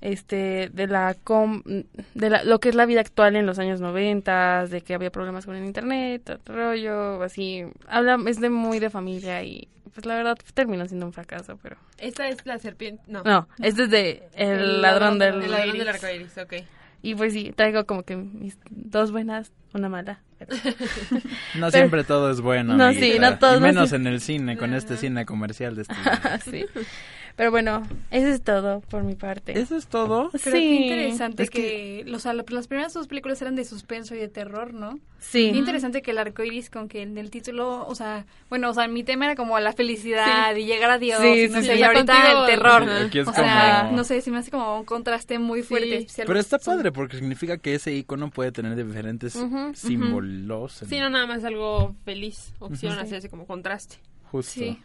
[0.00, 1.62] este de la com-
[2.14, 5.10] de la, lo que es la vida actual en los años 90, de que había
[5.10, 10.06] problemas con el internet, todo rollo, así, habla es de muy de familia y pues
[10.06, 13.02] la verdad terminó siendo un fracaso, pero Esta es la serpiente.
[13.08, 13.22] No.
[13.24, 16.52] no, este es de El, ladrón del El ladrón del arco iris, ok.
[17.02, 20.20] Y pues sí, traigo como que mis dos buenas, una mala.
[20.38, 20.56] pero-
[21.56, 22.76] No siempre todo es bueno.
[22.76, 23.12] No, amiguita.
[23.14, 25.94] sí, no todo, Y no, menos en el cine, con este cine comercial de este.
[26.50, 26.64] sí.
[27.38, 29.58] Pero bueno, eso es todo por mi parte.
[29.58, 30.28] ¿Eso es todo?
[30.32, 33.64] Pero Sí, qué interesante es que, los, o sea, las primeras dos películas eran de
[33.64, 34.98] suspenso y de terror, ¿no?
[35.20, 35.50] Sí.
[35.52, 38.74] Qué interesante que el arco iris, con que en el título, o sea, bueno, o
[38.74, 41.66] sea, mi tema era como la felicidad y llegar a Dios, Sí, y no sí,
[41.68, 41.78] sé, sí.
[41.78, 42.82] y ahorita Contigo, el terror.
[43.06, 45.86] Aquí es o sea, como- no sé, se me hace como un contraste muy fuerte.
[45.88, 45.94] Sí.
[45.94, 49.74] especial Pero está son- padre porque significa que ese icono puede tener diferentes Ujú, ujú.
[49.76, 50.82] símbolos.
[50.82, 52.52] en- Sí, no nada más algo feliz.
[52.58, 53.06] O quisieron Ujú.
[53.06, 53.96] hacerse como contraste.
[54.32, 54.52] Justo.
[54.60, 54.78] Sí.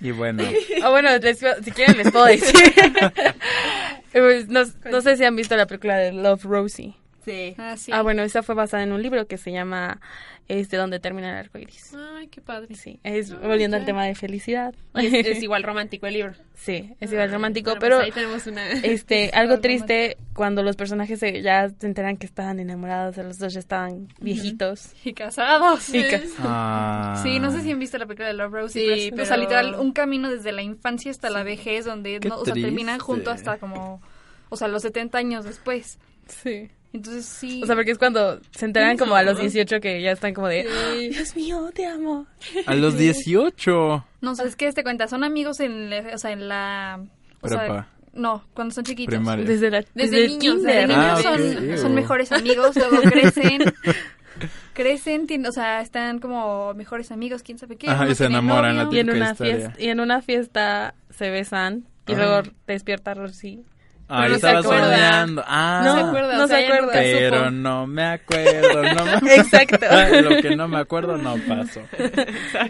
[0.00, 0.42] Y bueno,
[0.82, 2.54] Ah, bueno, les si quieren les puedo decir.
[4.12, 6.94] Pues, no, no sé si han visto la película de Love Rosie.
[7.26, 7.54] Sí.
[7.58, 7.90] Ah, sí.
[7.92, 10.00] Ah, bueno, esa fue basada en un libro que se llama
[10.48, 11.92] este Donde termina el arco iris.
[12.16, 12.76] Ay, qué padre.
[12.76, 14.72] Sí, es volviendo al tema de felicidad.
[14.94, 16.34] Es, es igual romántico el libro.
[16.54, 18.70] Sí, es igual romántico, Bueno, pero pues ahí tenemos una...
[18.84, 23.52] este algo triste cuando los personajes se- ya se enteran que estaban enamorados, los dos
[23.54, 24.92] ya estaban viejitos.
[25.04, 25.92] Y casados.
[25.92, 27.20] Y cas- Ah.
[27.24, 29.36] Sí, no sé si han visto la película de Love Rosie, Sí, pero o sea,
[29.36, 33.00] literal, un camino desde la infancia hasta la vejez, donde Qué no, o sea, terminan
[33.00, 34.00] juntos hasta como,
[34.48, 35.98] o sea, los 70 años después.
[36.28, 36.70] Sí.
[36.92, 37.60] Entonces sí.
[37.62, 40.48] O sea, porque es cuando se enteran como a los 18 que ya están como
[40.48, 41.08] de, Sí.
[41.10, 42.26] Dios mío, te amo.
[42.66, 44.04] A los 18.
[44.22, 44.72] no, ¿sabes qué?
[44.72, 47.00] Te cuenta, son amigos en, la- o sea, en la...
[47.42, 49.14] O sea, no, cuando son chiquitos.
[49.14, 49.44] Primaria.
[49.44, 50.62] Desde la Desde el niños.
[50.62, 51.22] Desde Ah, niños ok,
[51.54, 51.78] son, ew.
[51.78, 53.62] son mejores amigos, luego crecen.
[54.72, 57.88] crecen, o sea, están como mejores amigos, quién sabe qué.
[57.90, 58.90] Ajá, y se enamoran, novio.
[58.90, 59.54] la Y en una historia.
[59.56, 62.18] fiesta y en una fiesta se besan y Ay.
[62.18, 63.64] luego despierta Rosy.
[64.08, 65.44] Ah, no se estaba soñando.
[65.46, 66.92] Ah, No se acuerda, no o sea, se acuerda.
[66.92, 67.50] Pero supo.
[67.50, 69.34] no me acuerdo, no me...
[69.34, 69.78] Exacto.
[70.22, 71.80] Lo que no me acuerdo no pasó.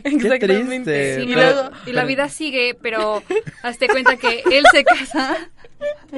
[0.04, 0.38] Exactamente.
[0.38, 1.16] triste.
[1.16, 3.22] Sí, Y luego y la vida sigue, pero
[3.62, 5.36] hazte cuenta que él se casa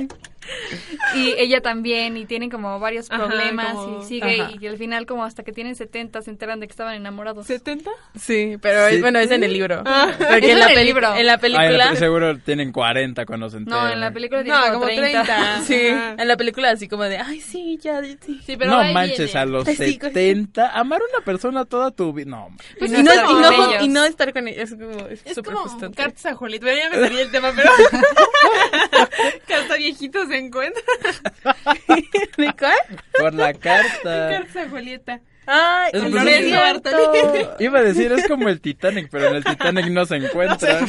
[1.14, 4.52] y ella también y tienen como varios Ajá, problemas como- y sigue Ajá.
[4.60, 7.46] y al final como hasta que tienen 70 se enteran de que estaban enamorados.
[7.48, 7.90] ¿70?
[8.18, 8.96] Sí, pero Sí.
[8.96, 9.82] es, bueno, es en el libro.
[9.86, 10.08] Ah.
[10.16, 11.14] Porque en, en la el libro.
[11.16, 11.96] en la Ay, película...
[11.96, 13.84] seguro tienen 40 cuando se enteran.
[13.86, 15.22] No, en la película tiene No, como como 30.
[15.24, 15.62] 30.
[15.64, 16.14] Sí, Ajá.
[16.18, 18.40] en la película así como de, ay, sí, ya, sí.
[18.44, 19.40] Sí, pero no manches, viene.
[19.40, 20.06] a los Te sigo.
[20.08, 22.30] 70, amar a una persona toda tu vida.
[22.30, 22.64] No, hombre.
[22.78, 24.70] Pues Y y, no y, con no, y no estar con ellos.
[24.70, 26.66] Es como, es Es súper como cartas a Julieta.
[26.74, 27.70] Ya me salí el tema, pero...
[29.46, 30.82] Carta viejito se encuentra.
[32.36, 33.00] ¿De cuál?
[33.18, 34.28] por la carta.
[34.30, 35.20] Cartas a Julieta.
[35.46, 37.56] Ay, Es Lorenzo.
[37.58, 40.86] Iba a decir, es como el Titanic, pero en el Titanic no se encuentran.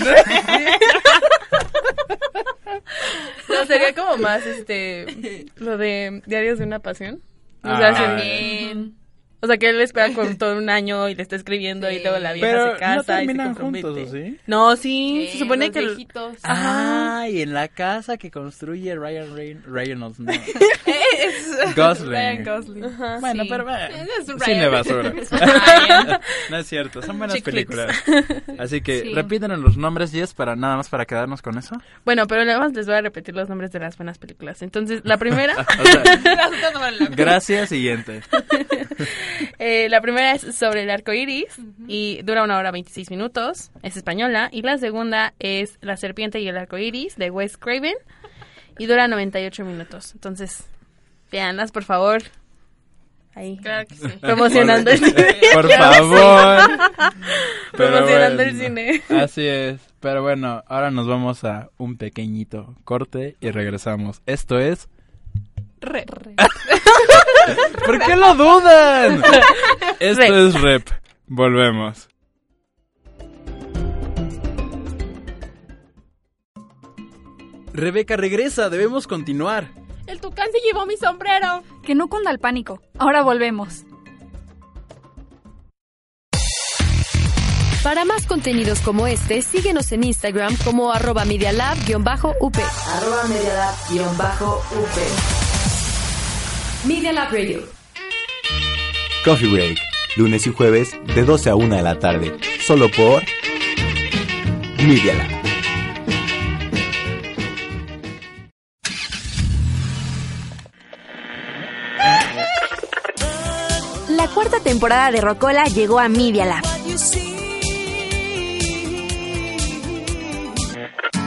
[3.47, 7.21] No, sería como más, este, lo de Diarios de una Pasión.
[7.63, 7.77] O Ah.
[7.77, 8.95] sea, sí, También.
[9.41, 12.01] O sea, que él espera con todo un año y le está escribiendo y Sí.
[12.03, 13.87] luego la vieja Pero se no casa y se terminan compromete.
[13.87, 14.37] juntos, ¿o sí?
[14.47, 15.81] No, sí, Sí, se supone los que...
[15.81, 16.37] viejitos.
[16.43, 20.31] Ah, y en la casa que construye Ryan Reyn- Reynolds, no.
[21.19, 22.09] Es Gosling.
[22.11, 22.85] Ryan Gosling.
[22.85, 23.49] Ajá, Bueno, sí.
[23.49, 25.13] pero bueno, Es cine basura.
[26.49, 27.95] No es cierto, son buenas Chick películas.
[28.57, 29.13] Así que Sí.
[29.13, 31.75] repítanos los nombres, Jess, para nada más para quedarnos con eso.
[32.05, 34.61] Bueno, pero nada más les voy a repetir los nombres de las buenas películas.
[34.61, 36.03] Entonces, la primera, O sea,
[36.73, 38.21] no gracias, siguiente.
[39.59, 43.71] eh, la primera es sobre el arco iris y dura una hora 26 minutos.
[43.83, 44.49] Es española.
[44.51, 47.95] Y la segunda es La serpiente y el arco iris de Wes Craven
[48.77, 50.13] y dura 98 minutos.
[50.13, 50.63] Entonces,
[51.31, 52.23] véanlas, por favor.
[53.35, 53.57] Ahí.
[53.57, 54.07] Claro que sí.
[54.19, 55.35] Promocionando el cine.
[55.53, 56.69] Por favor.
[57.73, 59.01] Promocionando el cine.
[59.09, 59.79] Así es.
[59.99, 64.21] Pero bueno, ahora nos vamos a un pequeñito corte y regresamos.
[64.25, 64.89] Esto es...
[65.81, 66.05] Re.
[67.85, 69.23] ¿Por qué lo dudan?
[69.99, 70.89] Esto es Rep.
[71.27, 72.07] Volvemos.
[77.73, 79.71] Rebeca regresa, debemos continuar.
[80.07, 81.63] El tucán se llevó mi sombrero.
[81.83, 82.81] Que no cunda el pánico.
[82.97, 83.85] Ahora volvemos.
[87.83, 92.07] Para más contenidos como este, síguenos en Instagram como arroba medialab-up.
[92.07, 95.38] Arroba medialab-up.
[96.85, 97.59] Media Lab Radio.
[99.25, 99.77] Coffee Break,
[100.15, 103.21] lunes y jueves de 12 a 1 de la tarde, solo por
[104.77, 105.27] Media Lab.
[114.09, 116.63] La cuarta temporada de Rocola llegó a Media Lab.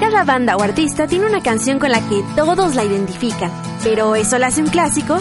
[0.01, 3.53] Cada banda o artista tiene una canción con la que todos la identifican,
[3.85, 5.21] pero ¿eso la hace un clásico?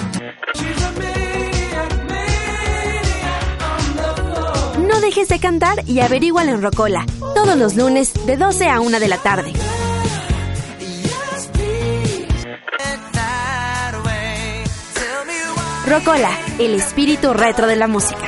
[4.92, 9.00] No dejes de cantar y averígualo en Rocola, todos los lunes de 12 a 1
[9.00, 9.54] de la tarde.
[15.88, 18.28] Rocola, el espíritu retro de la música.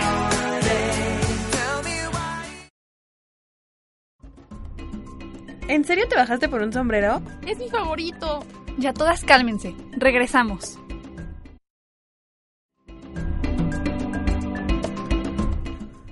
[5.68, 7.22] ¿En serio te bajaste por un sombrero?
[7.46, 8.46] Es mi favorito.
[8.78, 9.76] Ya todas cálmense.
[9.92, 10.80] Regresamos.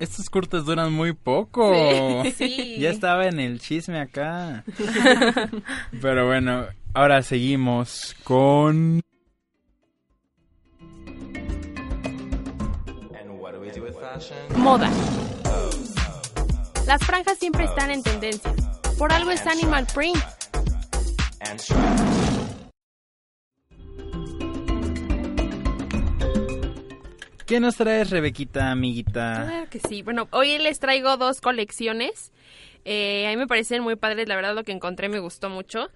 [0.01, 2.23] Estos cortes duran muy poco.
[2.35, 2.77] Sí.
[2.79, 4.63] Ya estaba en el chisme acá.
[6.01, 8.99] Pero bueno, ahora seguimos con...
[14.55, 14.89] Moda.
[16.87, 18.55] Las franjas siempre están en tendencia.
[18.97, 20.17] Por algo es Animal Print.
[27.51, 29.43] ¿Qué nos traes, Rebequita, amiguita?
[29.45, 30.03] Claro que sí.
[30.03, 32.31] Bueno, hoy les traigo dos colecciones.
[32.85, 35.89] Eh, a mí me parecen muy padres, la verdad lo que encontré me gustó mucho.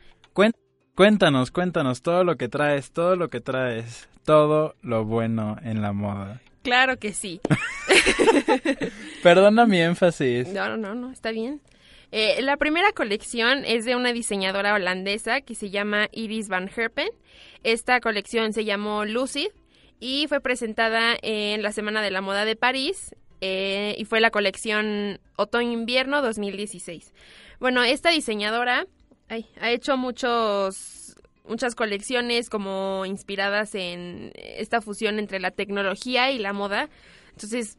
[0.95, 5.93] Cuéntanos, cuéntanos todo lo que traes, todo lo que traes, todo lo bueno en la
[5.93, 6.41] moda.
[6.61, 7.39] Claro que sí.
[9.23, 10.49] Perdona mi énfasis.
[10.49, 11.61] No, no, no, no, está bien.
[12.11, 17.07] Eh, la primera colección es de una diseñadora holandesa que se llama Iris Van Herpen.
[17.63, 19.47] Esta colección se llamó Lucid
[19.99, 24.31] y fue presentada en la Semana de la Moda de París eh, y fue la
[24.31, 27.13] colección Otoño-Invierno 2016.
[27.59, 28.87] Bueno, esta diseñadora
[29.29, 31.15] ay, ha hecho muchos
[31.47, 36.89] muchas colecciones como inspiradas en esta fusión entre la tecnología y la moda.
[37.33, 37.77] Entonces,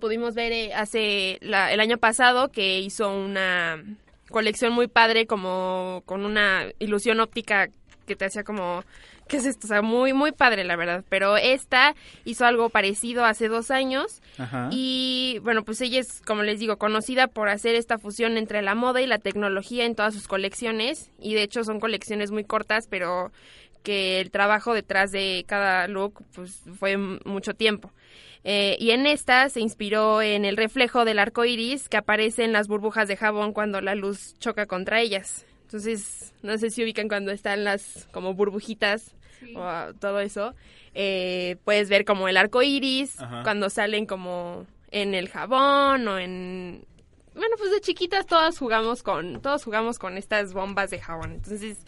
[0.00, 3.82] pudimos ver eh, hace la- el año pasado que hizo una
[4.30, 7.68] colección muy padre como con una ilusión óptica
[8.06, 8.84] que te hacía como
[9.28, 9.66] ¿qué es esto?
[9.66, 14.20] O sea, muy muy padre la verdad, pero esta hizo algo parecido hace dos años
[14.38, 14.68] Ajá.
[14.70, 18.74] y bueno, pues ella es, como les digo, conocida por hacer esta fusión entre la
[18.74, 21.10] moda y la tecnología en todas sus colecciones.
[21.18, 23.32] Y de hecho son colecciones muy cortas, pero
[23.82, 27.92] que el trabajo detrás de cada look pues fue mucho tiempo.
[28.44, 32.52] Eh, y en esta se inspiró en el reflejo del arco iris que aparece en
[32.52, 35.46] las burbujas de jabón cuando la luz choca contra ellas.
[35.72, 39.14] Entonces, no sé si ubican cuando están las como burbujitas
[39.56, 40.54] o todo eso.
[40.94, 43.42] Eh, puedes ver como el arco iris Ajá.
[43.42, 46.84] cuando salen como en el jabón o en
[47.34, 51.78] bueno pues de chiquitas todas jugamos con todos jugamos con estas bombas de jabón entonces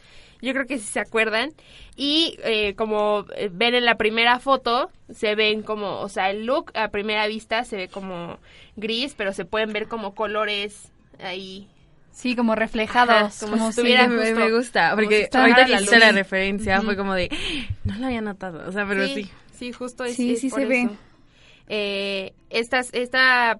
[0.40, 1.52] yo creo que sí se acuerdan
[1.96, 6.46] y eh, como eh, ven en la primera foto se ven como o sea el
[6.46, 8.38] look a primera vista se ve como
[8.76, 10.90] gris pero se pueden ver como colores
[11.22, 11.68] ahí
[12.14, 13.10] Sí, como reflejados.
[13.10, 15.90] Ajá, como como si me, justo- me gusta, porque si ahorita la que luz.
[15.98, 17.28] la referencia fue como de,
[17.84, 19.28] no lo había notado, o sea, pero sí.
[19.52, 20.88] Sí, justo es, Sí, es sí por se ve.
[21.68, 23.58] Eh, estas, esta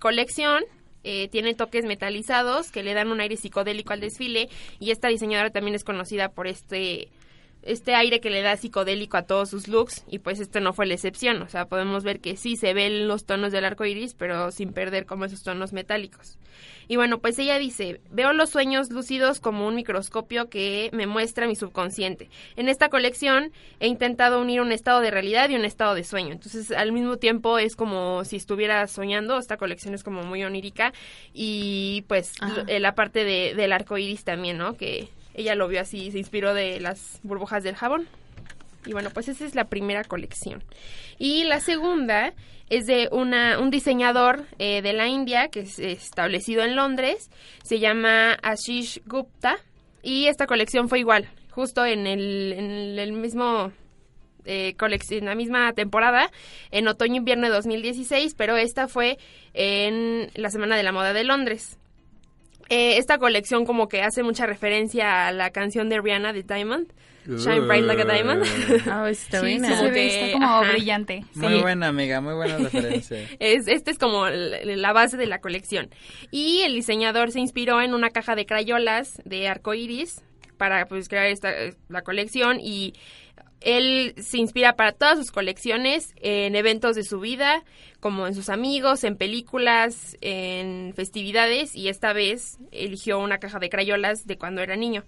[0.00, 0.62] colección
[1.04, 5.50] eh, tiene toques metalizados que le dan un aire psicodélico al desfile y esta diseñadora
[5.50, 7.08] también es conocida por este
[7.62, 10.86] este aire que le da psicodélico a todos sus looks y pues este no fue
[10.86, 14.14] la excepción, o sea, podemos ver que sí se ven los tonos del arco iris,
[14.14, 16.38] pero sin perder como esos tonos metálicos.
[16.88, 21.46] Y bueno, pues ella dice, veo los sueños lúcidos como un microscopio que me muestra
[21.46, 22.30] mi subconsciente.
[22.56, 26.32] En esta colección he intentado unir un estado de realidad y un estado de sueño.
[26.32, 29.38] Entonces, al mismo tiempo es como si estuviera soñando.
[29.38, 30.94] Esta colección es como muy onírica.
[31.34, 32.64] Y pues Ajá.
[32.66, 34.74] la parte de, del arco iris también, ¿no?
[34.74, 38.08] Que ella lo vio así, se inspiró de las burbujas del jabón.
[38.86, 40.62] Y bueno, pues esa es la primera colección.
[41.18, 42.32] Y la segunda
[42.70, 47.30] es de una, un diseñador eh, de la India que es establecido en Londres.
[47.62, 49.58] Se llama Ashish Gupta.
[50.02, 53.72] Y esta colección fue igual, justo en el, en el mismo
[54.44, 54.74] eh,
[55.10, 56.30] en la misma temporada,
[56.70, 59.18] en otoño-invierno de 2016, pero esta fue
[59.54, 61.78] en la Semana de la Moda de Londres.
[62.70, 66.92] Eh, esta colección como que hace mucha referencia a la canción de Rihanna de Diamond,
[67.26, 68.42] Shine Bright Like a Diamond.
[68.90, 69.68] Ah, está Sí, buena.
[69.68, 70.70] sí se Como que, está como ajá.
[70.72, 71.24] brillante.
[71.34, 71.60] Muy Sí.
[71.60, 73.18] buena, amiga, muy buena referencia.
[73.38, 75.90] Es, este es como la, la base de la colección.
[76.30, 80.22] Y el diseñador se inspiró en una caja de crayolas de arco iris
[80.56, 81.52] para pues, crear esta,
[81.88, 82.94] la colección y
[83.60, 87.64] él se inspira para todas sus colecciones en eventos de su vida,
[88.00, 93.68] como en sus amigos, en películas, en festividades y esta vez eligió una caja de
[93.68, 95.04] crayolas de cuando era niño.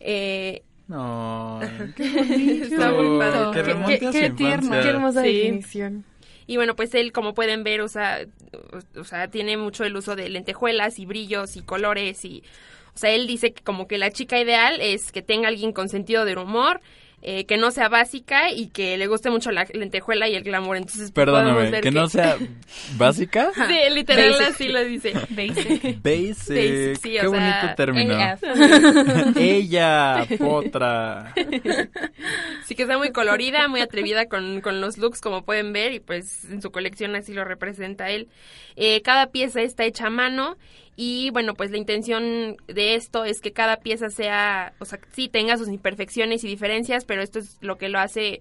[0.00, 3.50] Eh, No, Está muy padre.
[3.52, 4.64] Que Qué- remonte qué- a su qué tierno.
[4.66, 4.82] infancia.
[4.82, 5.32] Qué hermosa Sí.
[5.32, 6.04] definición.
[6.46, 8.18] Y bueno, pues él, como pueden ver, usa,
[8.96, 12.42] o sea, tiene mucho el uso de lentejuelas y brillos y colores y,
[12.94, 15.88] o sea, él dice que como que la chica ideal es que tenga alguien con
[15.88, 16.82] sentido del humor,
[17.26, 20.76] eh, que no sea básica y que le guste mucho la lentejuela y el glamour.
[20.76, 22.36] Entonces, podemos Perdóname, ver que no sea
[22.98, 23.50] básica.
[23.66, 24.46] Sí, literal Basic.
[24.48, 25.12] así lo dice.
[25.30, 26.02] Basic.
[26.02, 26.02] Basic.
[26.02, 28.14] Basic, sí, Qué o bonito sea, término.
[29.36, 31.32] Ella, potra.
[32.66, 36.00] Sí que está muy colorida, muy atrevida con, con los looks, como pueden ver, y
[36.00, 38.28] pues en su colección así lo representa él.
[38.76, 40.58] Eh, cada pieza está hecha a mano
[40.96, 45.28] y bueno, pues la intención de esto es que cada pieza sea, o sea, sí
[45.28, 48.40] tenga sus imperfecciones y diferencias, pero esto es lo que lo hace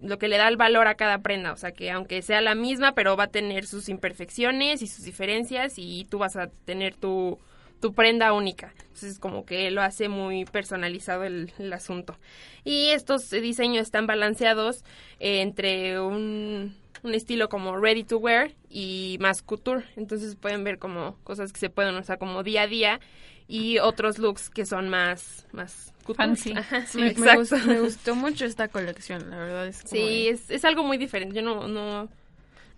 [0.00, 2.54] lo que le da el valor a cada prenda, o sea que aunque sea la
[2.54, 6.94] misma, pero va a tener sus imperfecciones y sus diferencias y tú vas a tener
[6.94, 7.38] tu,
[7.80, 8.72] tu prenda única.
[8.78, 12.16] Entonces como que lo hace muy personalizado el, el asunto.
[12.64, 14.84] Y estos diseños están balanceados
[15.18, 19.84] entre un, un estilo como ready to wear y más couture.
[19.96, 23.00] Entonces pueden ver como cosas que se pueden usar como día a día
[23.46, 26.36] y otros looks que son más, más couture.
[26.36, 26.52] Fancy.
[26.54, 27.56] Ajá, sí, me, me exacto.
[27.56, 30.82] gust- me gustó mucho esta colección, la verdad es como Sí, de- es, es algo
[30.84, 31.34] muy diferente.
[31.36, 32.08] Yo no, no, no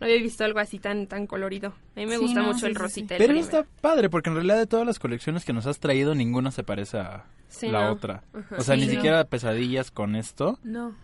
[0.00, 1.74] había visto algo así tan tan colorido.
[1.96, 3.16] A mí me Sí, gusta no, mucho sí, el sí, rosita.
[3.16, 3.42] el Pero primer.
[3.44, 6.64] está padre, porque en realidad de todas las colecciones que nos has traído, ninguna se
[6.64, 7.92] parece a Sí, la no.
[7.92, 8.22] otra.
[8.32, 8.56] Ajá.
[8.58, 8.92] O sea, Sí, ni no.
[8.94, 10.58] siquiera pesadillas con esto.
[10.62, 10.94] No.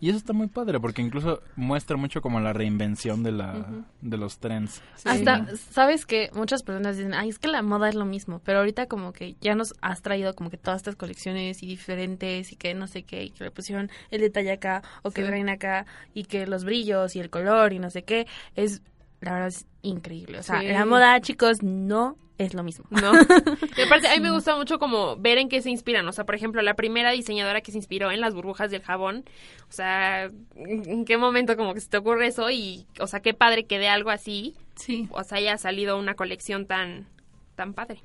[0.00, 3.66] Y eso está muy padre, porque incluso muestra mucho como la reinvención de la
[4.00, 4.80] de los trends.
[5.04, 8.58] Hasta, sabes que muchas personas dicen, ay, es que la moda es lo mismo, pero
[8.60, 12.56] ahorita como que ya nos has traído como que todas estas colecciones y diferentes y
[12.56, 15.86] que no sé qué, y que le pusieron el detalle acá o que traen acá
[16.14, 18.80] y que los brillos y el color y no sé qué, es,
[19.20, 20.38] la verdad es increíble.
[20.38, 20.68] O sea, Sí.
[20.68, 22.84] la moda, chicos, no es lo mismo.
[22.90, 23.12] No.
[23.76, 26.06] Y aparte, a mí me gusta mucho como ver en qué se inspiran.
[26.08, 29.24] O sea, por ejemplo, la primera diseñadora que se inspiró en las burbujas del jabón.
[29.68, 32.50] O sea, ¿en qué momento como que se te ocurre eso?
[32.50, 35.08] Y, o sea, qué padre que de algo así, Sí.
[35.10, 37.06] o sea, haya salido una colección tan,
[37.54, 38.00] tan padre.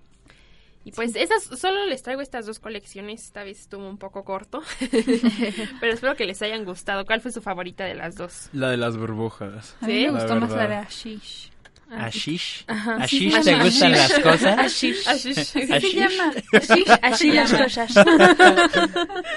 [0.84, 3.24] Y pues esas, solo les traigo estas dos colecciones.
[3.26, 4.64] Esta vez estuvo un poco corto.
[5.80, 7.06] Pero espero que les hayan gustado.
[7.06, 8.50] ¿Cuál fue su favorita de las dos?
[8.52, 9.76] La de las burbujas.
[9.82, 11.51] A mí Sí, me la gustó más la de Ashish.
[11.98, 12.64] Ashish.
[12.68, 12.96] Ajá.
[13.04, 14.10] Ashish, Sí, ¿te llama gustan Ashish.
[14.10, 14.58] las cosas?
[14.60, 15.08] Ashish.
[15.08, 15.96] Así se Ashish.
[15.96, 16.34] llama.
[16.54, 17.94] Ashish, así las cosas.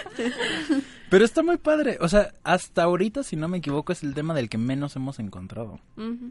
[1.11, 1.99] Pero está muy padre.
[2.01, 5.19] O sea, hasta ahorita, si no me equivoco, es el tema del que menos hemos
[5.19, 5.79] encontrado.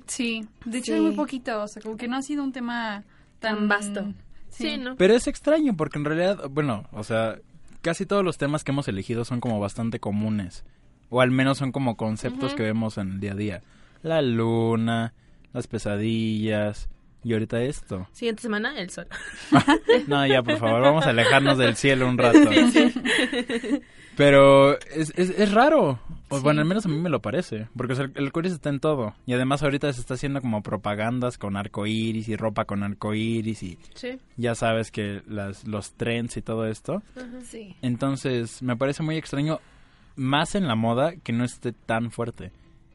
[0.07, 0.93] Sí, de hecho Sí.
[0.93, 3.03] hay muy poquito, o sea, como que no ha sido un tema
[3.39, 4.13] tan, Tan vasto.
[4.49, 4.95] Sí, ¿no?
[4.97, 7.37] Pero es extraño porque en realidad, bueno, o sea,
[7.81, 10.63] casi todos los temas que hemos elegido son como bastante comunes.
[11.09, 12.55] O al menos son como conceptos Ujú.
[12.57, 13.61] que vemos en el día a día.
[14.01, 15.13] La luna,
[15.53, 16.89] las pesadillas
[17.23, 18.07] y ahorita esto.
[18.11, 19.07] Siguiente semana, el sol.
[20.07, 22.49] No, ya, por favor, vamos a alejarnos del cielo un rato.
[24.15, 25.99] Pero es, es, es raro.
[26.29, 27.67] O, Bueno, al menos a mí me lo parece.
[27.75, 29.15] Porque o sea, el arcoíris está en todo.
[29.25, 33.79] Y además ahorita se está haciendo como propagandas con arcoíris y ropa con arcoíris y
[33.95, 34.19] Sí.
[34.37, 37.01] ya sabes que las, los trends y todo esto.
[37.45, 37.75] Sí.
[37.81, 39.59] Entonces me parece muy extraño
[40.15, 42.51] más en la moda que no esté tan fuerte.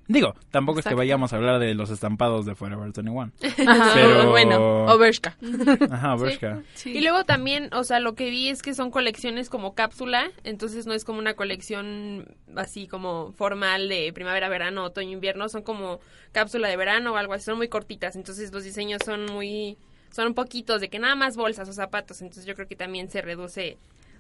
[0.09, 3.31] Digo, tampoco es que vayamos a hablar de los estampados de Forever 21.
[3.68, 5.37] Ajá, Pero- bueno, Obershka.
[5.90, 6.62] Ajá, Bershka.
[6.75, 6.97] Sí.
[6.97, 10.87] Y luego también, o sea, lo que vi es que son colecciones como cápsula, entonces
[10.87, 16.01] no es como una colección así como formal de primavera, verano, otoño, invierno, son como
[16.33, 19.77] cápsula de verano o algo así, son muy cortitas, entonces los diseños son muy,
[20.11, 23.21] son poquitos, de que nada más bolsas o zapatos, entonces yo creo que también se
[23.21, 23.77] reduce,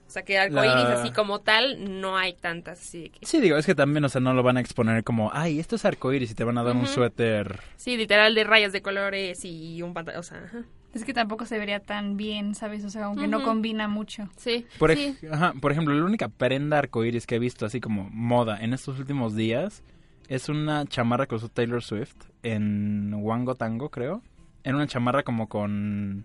[0.08, 3.24] o sea, que arcoíris La- así como tal, no hay tantas, así que...
[3.26, 5.76] Sí, digo, es que también, o sea, no lo van a exponer como, ay, esto
[5.76, 7.60] es arcoíris y te van a dar un suéter.
[7.76, 10.62] Sí, literal de rayas de colores y un pantalón, o sea, ajá.
[10.94, 12.82] Es que tampoco se vería tan bien, ¿sabes?
[12.84, 14.28] O sea, aunque no combina mucho.
[14.38, 15.14] Sí, Por, sí.
[15.22, 18.72] ej- ajá, por ejemplo, la única prenda arcoíris que he visto así como moda en
[18.72, 19.82] estos últimos días
[20.28, 24.22] es una chamarra que usó Taylor Swift en Wango Tango, creo.
[24.64, 26.24] En una chamarra como con...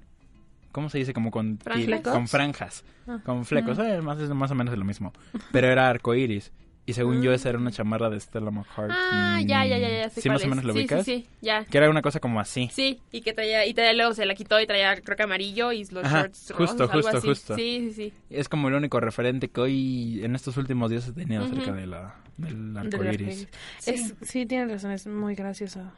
[0.73, 1.13] ¿Cómo se dice?
[1.13, 1.57] Como con...
[2.03, 2.83] Con franjas.
[3.07, 3.19] Ah.
[3.23, 3.79] Con flecos.
[3.79, 5.13] Eh, más, es más o menos lo mismo.
[5.53, 6.51] Pero era arcoíris.
[6.85, 8.97] Y según yo esa era una chamarra de Stella McCartney.
[8.99, 10.49] Ah, ya, ya, ya, ya, sé ¿Sí cuál más o es.
[10.49, 11.05] menos lo sí, ubicas?
[11.05, 11.63] Sí, sí, ya.
[11.63, 12.69] Que era una cosa como así.
[12.73, 15.71] Sí, y que traía, y traía, luego se la quitó y traía, creo que amarillo
[15.71, 17.27] y los Ajá, shorts justo, rojos, algo justo, así.
[17.27, 17.55] justo.
[17.55, 18.13] Sí, sí, sí.
[18.29, 21.53] Es como el único referente que hoy en estos últimos días he tenido Ujú.
[21.53, 23.11] acerca de la, del arcoíris.
[23.29, 23.47] arcoíris.
[23.85, 25.89] Es, sí, tienes razón, es muy gracioso.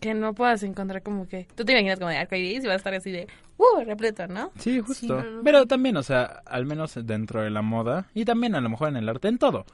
[0.00, 1.46] Que no puedas encontrar como que...
[1.54, 3.26] Tú te imaginas como de arcoíris y vas a estar así de...
[3.56, 3.84] ¡Uh!
[3.84, 4.52] Repleto, ¿no?
[4.58, 5.22] Sí, justo.
[5.22, 5.42] no, no.
[5.42, 8.88] Pero también, o sea, al menos dentro de la moda y también a lo mejor
[8.88, 9.64] en el arte, en todo.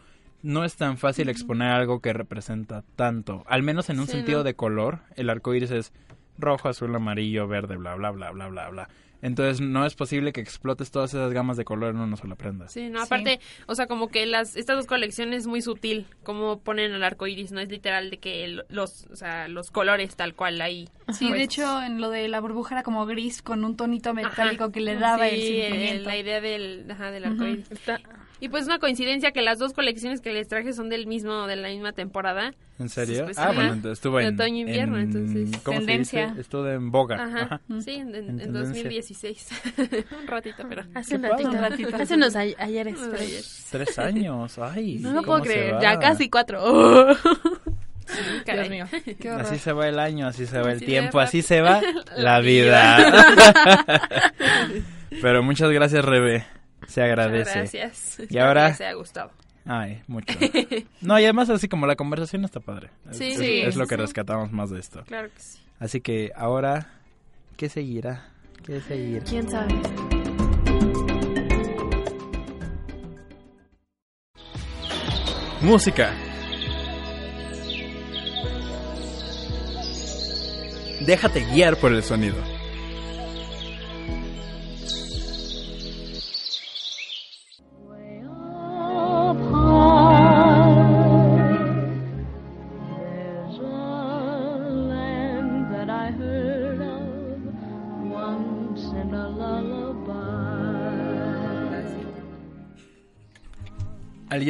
[0.42, 3.44] No es tan fácil exponer algo que representa tanto.
[3.46, 4.44] Al menos en un Sí, sentido ¿no?
[4.44, 5.92] de color, el arco iris es
[6.38, 8.88] rojo, azul, amarillo, verde, bla, bla, bla, bla, bla, bla.
[9.22, 12.68] Entonces no es posible que explotes todas esas gamas de color en una sola prenda.
[12.68, 13.04] Sí, no, Sí.
[13.06, 17.04] aparte, o sea, como que las, estas dos colecciones es muy sutil, como ponen el
[17.04, 20.60] arco iris, no es literal de que el- los, o sea, los colores tal cual
[20.60, 20.88] ahí.
[21.12, 24.12] Sí, Pues, de hecho, en lo de la burbuja era como gris con un tonito
[24.12, 26.08] metálico que le daba el sentimiento.
[26.08, 27.70] la idea del, ajá, del arco iris.
[27.70, 28.00] Está...
[28.42, 31.54] Y pues una coincidencia que las dos colecciones que les traje son del mismo, de
[31.54, 32.52] la misma temporada.
[32.80, 33.24] ¿En serio?
[33.26, 33.52] Pues, ah, ajá.
[33.52, 34.34] bueno, entonces estuvo De en...
[34.34, 36.22] otoño-invierno, en- entonces, ¿Cómo tendencia.
[36.24, 36.40] se dice?
[36.40, 37.22] Estuvo en boga.
[37.22, 37.60] Ajá, Ajá.
[37.80, 38.62] sí, en, en- En en tendencia.
[38.82, 39.48] 2016.
[40.20, 40.82] un ratito, pero...
[40.92, 41.50] Hace un ratito.
[41.50, 41.96] Un ratito.
[41.96, 42.94] Hace unos ay- ayeres.
[42.96, 43.66] Unos pero- ayeres.
[43.70, 44.58] Tres años.
[44.58, 45.74] Ay, No lo ¿cómo puedo creer.
[45.74, 45.80] va?
[45.80, 46.58] Ya casi cuatro.
[48.14, 48.44] Oh.
[48.44, 48.68] Caray.
[48.68, 49.14] Dios mío.
[49.20, 49.46] Qué horror.
[49.46, 51.80] Así se va el año, así se va el Así de tiempo, así se va
[52.16, 52.98] La vida.
[55.22, 56.44] Pero muchas gracias, Rebe.
[56.92, 57.58] Se Muchas agradece.
[57.58, 58.18] Gracias.
[58.18, 59.30] Y Espero ahora- que les haya gustado.
[59.64, 60.26] Ay, mucho.
[61.00, 62.90] No, y además así como la conversación está padre.
[63.10, 64.00] Es- Sí, es, sí, es lo que sí.
[64.00, 65.02] rescatamos más de esto.
[65.04, 65.58] Claro que sí.
[65.78, 66.90] Así que ahora,
[67.56, 68.28] ¿qué seguirá?
[68.64, 69.24] ¿Qué seguirá?
[69.24, 69.74] ¿Quién sabe?
[75.60, 76.12] Música.
[81.00, 82.36] Déjate guiar por el sonido.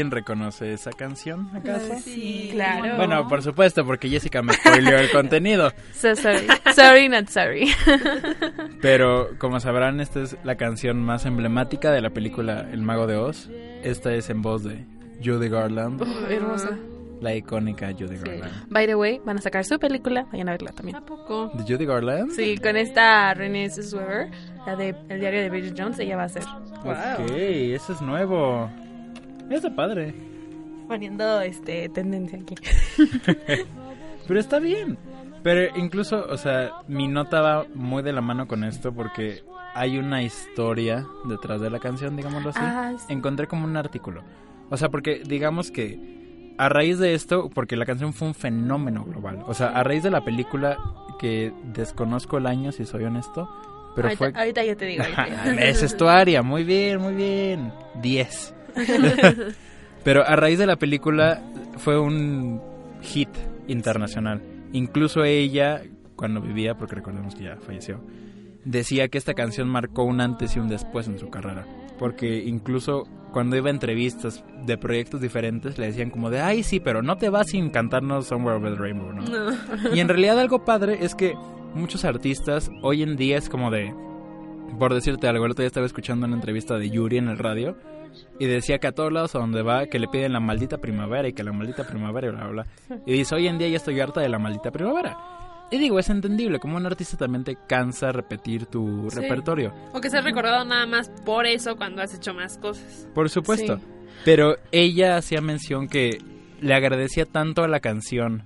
[0.03, 1.94] ¿Alguien reconoce esa canción acaso?
[2.03, 2.96] Sí, claro.
[2.96, 5.70] Bueno, por supuesto, porque Jessica me spoileó el contenido.
[5.94, 6.48] So sorry.
[6.74, 7.70] Sorry, not sorry.
[8.80, 13.16] Pero como sabrán, esta es la canción más emblemática de la película El Mago de
[13.16, 13.48] Oz.
[13.84, 14.84] Esta es en voz de
[15.24, 16.70] Judy Garland, Hermosa.
[17.20, 18.66] la icónica Judy Garland.
[18.70, 20.26] By the way, van a sacar su película.
[20.32, 20.96] Vayan a verla también.
[20.96, 21.53] ¿A poco?
[21.55, 22.32] ¿De Judy Garland?
[22.32, 24.30] Sí, con esta Renée Zellweger,
[24.66, 26.42] la de El diario de Bridget Jones, ella va a ser.
[26.84, 28.68] Ok, eso es nuevo.
[29.51, 30.14] Está padre.
[30.88, 32.55] Poniendo este tendencia aquí.
[34.28, 34.99] Pero está bien.
[35.43, 39.43] Pero incluso, o sea, mi nota va muy de la mano con esto porque
[39.74, 42.61] hay una historia detrás de la canción, digámoslo así.
[42.62, 43.12] Ah, sí.
[43.12, 44.22] Encontré como un artículo.
[44.70, 49.05] O sea, porque digamos que a raíz de esto, porque la canción fue un fenómeno
[49.05, 49.43] global.
[49.47, 50.78] O sea, a raíz de la película,
[51.18, 53.49] que desconozco el año, si soy honesto,
[53.95, 54.32] pero ahorita, fue...
[54.34, 55.05] ahorita yo te digo.
[55.59, 57.72] Esa es tu área, muy bien, muy bien.
[58.01, 58.55] 10.
[60.04, 61.42] Pero a raíz de la película
[61.78, 62.60] fue un
[63.02, 63.28] hit
[63.68, 64.42] internacional.
[64.72, 65.82] Incluso ella,
[66.16, 68.00] cuando vivía, porque recordemos que ya falleció,
[68.64, 71.66] decía que esta canción marcó un antes y un después en su carrera.
[71.98, 76.80] Porque incluso cuando iba a entrevistas de proyectos diferentes, le decían como de, ay, sí,
[76.80, 79.24] pero no te vas sin cantarnos Somewhere Over the Rainbow, ¿no?
[79.94, 81.34] Y en realidad algo padre es que
[81.74, 83.94] muchos artistas hoy en día es como de,
[84.78, 87.76] por decirte algo, el otro día estaba escuchando una entrevista de Yuri en el radio
[88.38, 91.28] y decía que a todos lados a donde va que le piden la maldita primavera
[91.28, 92.98] y que la maldita primavera y bla, bla, bla.
[93.06, 95.16] Y dice, hoy en día ya estoy harta de la maldita primavera.
[95.70, 99.20] Y digo, es entendible, como un artista también te cansa repetir tu Sí.
[99.20, 99.72] repertorio.
[99.94, 103.08] O que seas recordado nada más por eso cuando has hecho más cosas.
[103.14, 103.78] Por supuesto.
[103.78, 103.82] Sí.
[104.24, 106.18] Pero ella hacía mención que
[106.60, 108.44] le agradecía tanto a la canción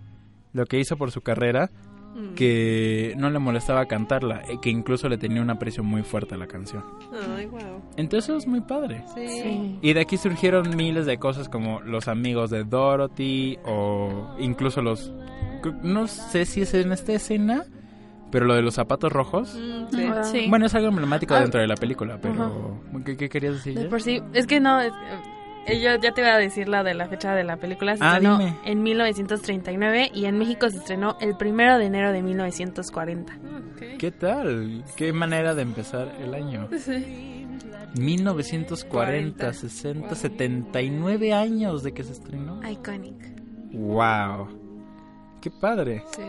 [0.52, 1.70] lo que hizo por su carrera
[2.34, 6.38] que no le molestaba cantarla, y que incluso le tenía un aprecio muy fuerte a
[6.38, 6.84] la canción.
[7.36, 7.60] Ay, wow.
[7.96, 9.02] Entonces eso es muy padre.
[9.14, 9.78] Sí.
[9.82, 15.12] Y de aquí surgieron miles de cosas como los amigos de Dorothy o incluso los...
[15.82, 17.64] No sé si es en esta escena,
[18.30, 19.54] pero lo de los zapatos rojos.
[19.58, 20.04] Mm, sí.
[20.12, 20.24] Ah.
[20.24, 20.46] Sí.
[20.48, 21.40] Bueno, es algo emblemático Ah.
[21.40, 22.80] dentro de la película, pero...
[23.04, 23.78] ¿Qué, qué querías decir?
[23.78, 25.20] De por sí, es que no, es- eh,
[25.74, 27.96] yo ya te iba a decir la de la fecha de la película.
[27.96, 28.56] Se Ah, estrenó dime.
[28.64, 33.32] en 1939 y en México se estrenó el primero de enero de 1940.
[33.74, 33.82] Ok.
[33.98, 34.84] ¿Qué tal?
[34.96, 36.68] ¿Qué manera de empezar el año?
[36.78, 37.46] Sí.
[37.98, 42.60] 1940, 60, 79 años de que se estrenó.
[42.68, 43.14] Iconic.
[43.72, 44.48] ¡Wow!
[45.40, 46.02] ¡Qué padre!
[46.14, 46.22] Sí.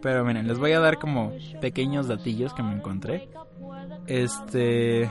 [0.00, 3.28] Pero miren, les voy a dar como pequeños datillos que me encontré.
[4.06, 5.10] Este...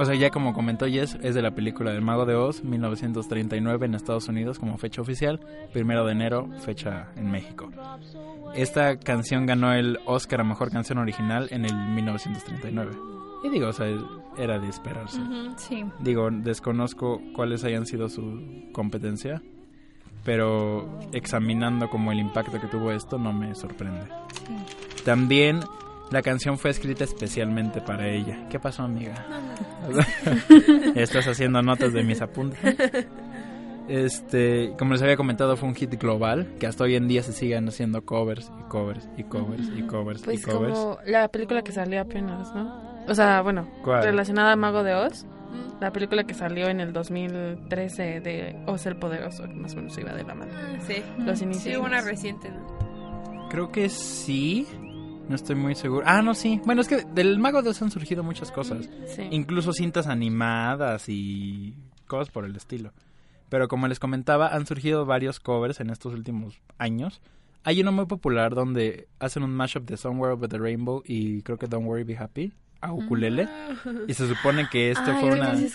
[0.00, 3.86] O sea, ya como comentó Jess, es de la película del Mago de Oz, 1939
[3.86, 5.40] en Estados Unidos como fecha oficial,
[5.72, 7.68] primero de enero, fecha en México.
[8.54, 12.92] Esta canción ganó el Oscar a Mejor Canción Original en el 1939.
[13.42, 13.88] Y digo, o sea,
[14.36, 15.20] era de esperarse.
[15.56, 15.84] Sí.
[15.98, 19.42] Digo, desconozco cuáles hayan sido su competencia,
[20.24, 24.06] pero examinando como el impacto que tuvo esto no me sorprende.
[25.04, 25.58] También
[26.10, 28.46] la canción fue escrita especialmente para ella.
[28.48, 29.26] ¿Qué pasó, amiga?
[30.94, 32.58] Estás haciendo notas de mis apuntes.
[33.88, 37.32] Este, como les había comentado, fue un hit global que hasta hoy en día se
[37.32, 40.74] siguen haciendo covers y covers y covers y covers Pues y covers.
[40.78, 42.82] como la película que salió apenas, ¿no?
[43.08, 44.04] O sea, bueno, ¿Cuál?
[44.04, 45.24] relacionada a Mago de Oz.
[45.80, 49.96] La película que salió en el 2013 de Oz el Poderoso, que más o menos
[49.96, 50.52] iba de la mano.
[50.86, 50.96] Sí.
[51.20, 51.78] Los Sí, inicios.
[51.82, 53.48] una reciente, ¿no?
[53.48, 54.66] Creo que sí.
[55.28, 56.04] No estoy muy seguro.
[56.06, 56.60] Ah, no, sí.
[56.64, 58.88] Bueno, es que del Mago de Oz han surgido muchas cosas.
[59.14, 59.28] Sí.
[59.30, 61.74] Incluso cintas animadas y
[62.06, 62.92] cosas por el estilo.
[63.48, 67.20] Pero como les comentaba, han surgido varios covers en estos últimos años.
[67.64, 71.58] Hay uno muy popular donde hacen un mashup de Somewhere Over the Rainbow y creo
[71.58, 73.48] que Don't Worry Be Happy a ukulele.
[74.06, 75.56] Y se supone que esto Ay, fue una...
[75.56, 75.68] sí,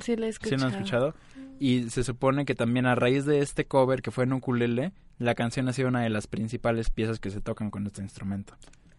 [0.00, 0.56] sí la he ¿Sí escuchado.
[0.60, 1.14] lo han escuchado?
[1.60, 5.34] Y se supone que también a raíz de este cover que fue en ukulele, la
[5.34, 8.54] canción ha sido una de las principales piezas que se tocan con este instrumento.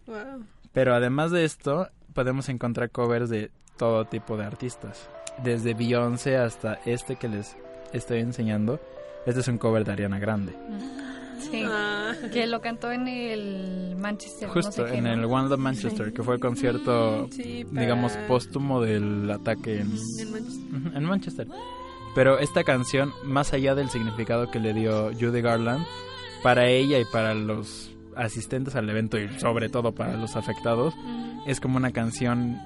[0.09, 0.43] Wow.
[0.73, 5.09] Pero además de esto, podemos encontrar covers de todo tipo de artistas.
[5.43, 7.55] Desde Beyoncé hasta este que les
[7.93, 8.79] estoy enseñando.
[9.25, 10.53] Este es un cover de Ariana Grande.
[11.39, 11.63] Sí.
[11.65, 12.13] Ah.
[12.33, 14.47] Que lo cantó en el Manchester.
[14.49, 15.13] no Justo sé qué, en ¿no?
[15.13, 19.79] el One Love Manchester, que fue el concierto, Mm, sí, para- digamos, póstumo del ataque
[19.79, 20.97] en, En Manchester.
[20.97, 21.47] En Manchester.
[22.15, 25.85] Pero esta canción, más allá del significado que le dio Judy Garland,
[26.43, 30.93] para ella y para los asistentes al evento y sobre todo para los afectados,
[31.47, 32.59] es como una canción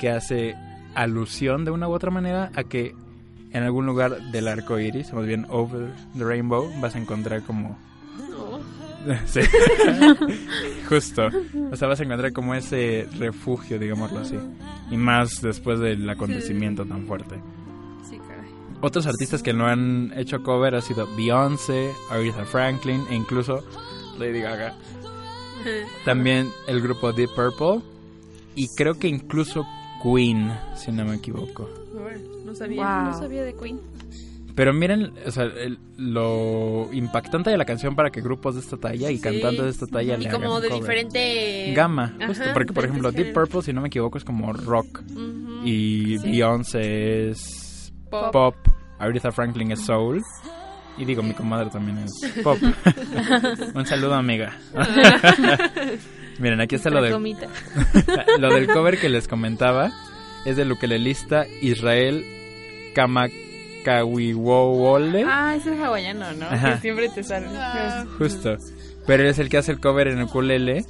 [0.00, 0.56] que hace
[0.94, 2.94] alusión de una u otra manera a que
[3.52, 7.42] en algún lugar del arco iris, o más bien over the rainbow, vas a encontrar
[7.42, 7.78] como.
[9.26, 9.40] Sí.
[10.88, 11.28] Justo.
[11.70, 14.36] O sea, vas a encontrar como ese refugio, digámoslo así.
[14.90, 17.36] Y más después del acontecimiento tan fuerte.
[18.08, 18.50] Sí, caray.
[18.82, 23.64] otros artistas que no han hecho cover ha sido Beyoncé, Aretha Franklin e incluso
[24.18, 24.74] Lady Gaga.
[26.04, 27.82] También el grupo Deep Purple
[28.54, 29.66] y creo que incluso
[30.02, 31.68] Queen, si no me equivoco.
[32.44, 33.02] No sabía.
[33.02, 33.80] No sabía de Queen.
[34.54, 38.76] Pero miren, o sea, el- lo impactante de la canción para que grupos de esta
[38.76, 39.22] talla y Sí.
[39.22, 40.80] cantantes de esta talla Y le como hagan de cover.
[40.82, 41.72] diferente...
[41.76, 45.02] gama, Ajá, justo, porque por ejemplo Deep Purple, si no me equivoco, es como rock
[45.64, 46.30] y Sí.
[46.30, 48.32] Beyoncé es Pop.
[48.32, 48.54] pop.
[48.98, 50.20] Aretha Franklin es soul
[50.98, 52.58] y digo, mi comadre también es pop.
[53.74, 54.56] Un saludo, amiga.
[56.38, 57.48] Miren, aquí está lo comita.
[58.38, 59.90] lo del cover que les comentaba.
[60.44, 62.24] Es del ukelelista Israel
[62.94, 65.24] Kamakawiwole.
[65.26, 66.46] Ah, ese es hawaiano, ¿no?
[66.46, 66.74] Ajá.
[66.74, 67.48] Que siempre te sale.
[68.18, 68.56] Justo.
[69.06, 70.84] Pero él es el que hace el cover en ukulele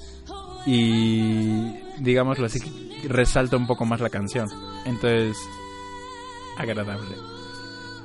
[0.66, 2.70] y digámoslo así, que
[3.08, 4.48] resalta un poco más la canción.
[4.84, 5.36] Entonces,
[6.58, 7.16] agradable.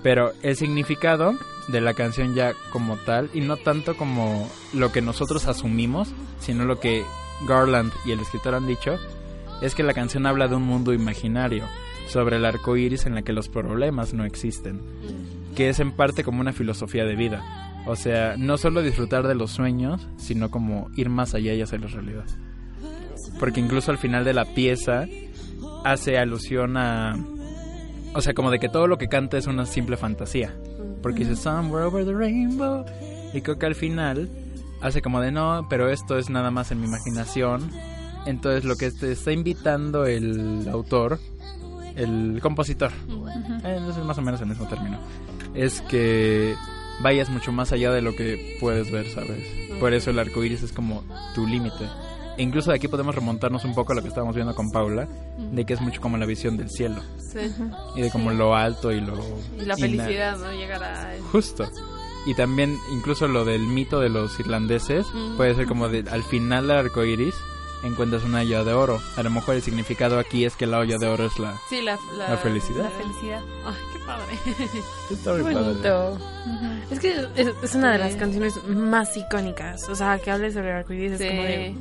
[0.03, 1.33] Pero el significado
[1.69, 6.65] de la canción ya como tal, y no tanto como lo que nosotros asumimos, sino
[6.65, 7.03] lo que
[7.47, 8.97] Garland y el escritor han dicho,
[9.61, 11.65] es que la canción habla de un mundo imaginario,
[12.07, 14.81] sobre el arco iris en la que los problemas no existen,
[15.55, 17.41] que es en parte como una filosofía de vida.
[17.85, 21.93] O sea, no solo disfrutar de los sueños, sino como ir más allá y hacerlos
[21.93, 22.25] realidad.
[23.39, 25.05] Porque incluso al final de la pieza
[25.83, 27.15] hace alusión a...
[28.15, 30.55] O sea, como de que todo lo que canta es una simple fantasía.
[31.01, 32.85] Porque dice Somewhere over the rainbow.
[33.33, 34.29] Y creo que al final
[34.81, 37.71] hace como de no, pero esto es nada más en mi imaginación.
[38.25, 41.19] Entonces lo que te está invitando el autor,
[41.95, 42.91] el compositor,
[43.63, 44.99] eh, sé, más o menos el mismo término,
[45.53, 46.55] es que
[47.01, 49.43] vayas mucho más allá de lo que puedes ver, ¿sabes?
[49.79, 51.03] Por eso el arco iris es como
[51.33, 51.85] tu límite.
[52.37, 55.07] E incluso de aquí podemos remontarnos un poco a lo que estábamos viendo con Paula,
[55.37, 57.39] de que es mucho como la visión del cielo Sí.
[57.95, 59.13] y de como lo alto y lo
[59.59, 60.51] Y la felicidad, ¿no?
[60.51, 61.13] Llegar a...
[61.31, 61.69] Justo.
[62.25, 65.35] Y también incluso lo del mito de los irlandeses Mm.
[65.37, 67.35] puede ser como de al final del arco iris
[67.83, 69.01] encuentras una olla de oro.
[69.17, 71.81] A lo mejor el significado aquí es que la olla de oro es la, Sí,
[71.81, 72.83] la, la, la felicidad.
[72.85, 73.41] La felicidad.
[73.65, 74.33] Ay, qué padre.
[75.11, 75.65] Está muy Qué padre.
[75.67, 76.17] bonito.
[76.91, 79.89] Es que es, es una de las canciones más icónicas.
[79.89, 81.23] O sea, que hables sobre el arcoíris Sí.
[81.25, 81.75] es como de.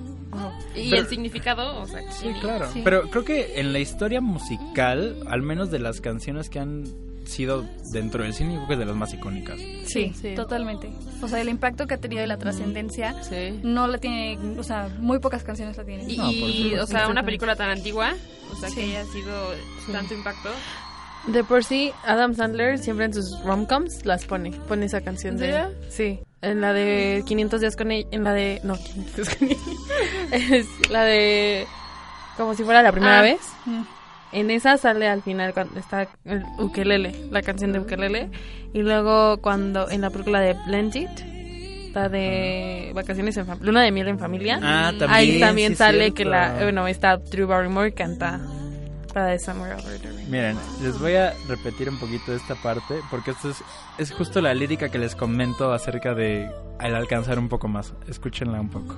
[0.74, 2.70] Y Pero- el significado, o sea, Sí, claro.
[2.72, 2.80] Sí.
[2.84, 6.84] Pero creo que en la historia musical, al menos de las canciones que han
[7.24, 9.56] sido dentro del cine, creo que es de las más icónicas.
[9.86, 10.34] Sí, Sí.
[10.34, 10.90] totalmente.
[11.22, 13.60] O sea, el impacto que ha tenido y la trascendencia Sí.
[13.62, 16.10] no la tiene, o sea, muy pocas canciones la tienen.
[16.10, 18.14] Y, No, por y, o sea, una película tan antigua,
[18.50, 18.74] o sea, Sí.
[18.76, 19.32] que haya sido
[19.92, 20.48] tanto impacto.
[21.28, 24.50] De por sí, Adam Sandler siempre en sus romcoms las pone.
[24.66, 25.90] Pone esa canción ¿En de.
[25.90, 26.18] Sí.
[26.42, 28.08] En la de 500 días con ella.
[28.10, 28.60] En la de.
[28.64, 29.58] No, 500 días con ella.
[30.56, 31.66] es la de.
[32.36, 33.22] Como si fuera la primera Ah.
[33.22, 33.40] vez.
[33.64, 33.82] Mm.
[34.32, 38.30] En esa sale al final cuando está el ukelele, la canción de ukelele.
[38.72, 41.10] Y luego cuando en la película de Blended,
[41.94, 44.58] la de vacaciones en familia, luna de miel en familia.
[44.62, 45.10] Ah, también.
[45.10, 46.14] ahí también sí, sale cierto.
[46.14, 48.40] que la, bueno, está Drew Barrymore canta
[49.14, 50.24] la de.
[50.28, 53.62] Miren, les voy a repetir un poquito esta parte porque esto es,
[53.98, 57.94] es justo la lírica que les comento acerca de al alcanzar un poco más.
[58.08, 58.96] Escúchenla un poco.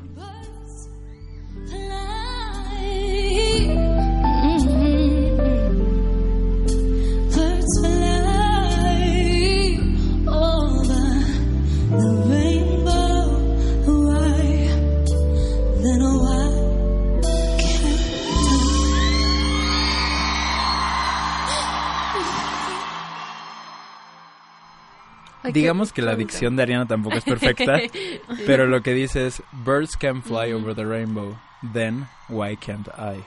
[25.55, 27.79] Digamos que la dicción de Ariana tampoco es perfecta,
[28.47, 31.37] pero lo que dice es Birds can fly over the rainbow,
[31.73, 33.25] then why can't I?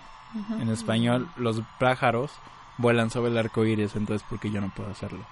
[0.61, 2.31] En español, los pájaros
[2.77, 5.25] vuelan sobre el arco iris, entonces ¿por qué yo no puedo hacerlo?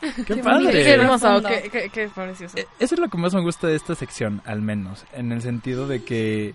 [0.00, 0.72] ¡Qué Qué padre!
[0.72, 1.48] Qué hermoso, Profundo.
[1.48, 2.58] qué, qué, qué precioso.
[2.58, 5.42] Eh, Eso es lo que más me gusta de esta sección, al menos, en el
[5.42, 6.54] sentido de que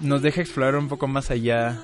[0.00, 1.78] nos deja explorar un poco más allá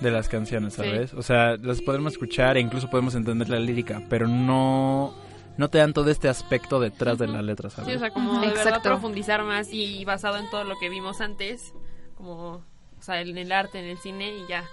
[0.00, 1.14] de las canciones, ¿sabes?
[1.14, 5.14] O sea, las podemos escuchar e incluso podemos entender la lírica, pero no
[5.56, 7.96] no te dan todo este aspecto detrás de la letra, Sí, ¿sabes?
[7.96, 8.88] o sea, como de verdad Exacto.
[8.88, 11.72] profundizar más y basado en todo lo que vimos antes,
[12.16, 12.62] como, o
[13.02, 14.64] sea, en el arte, en el cine y ya.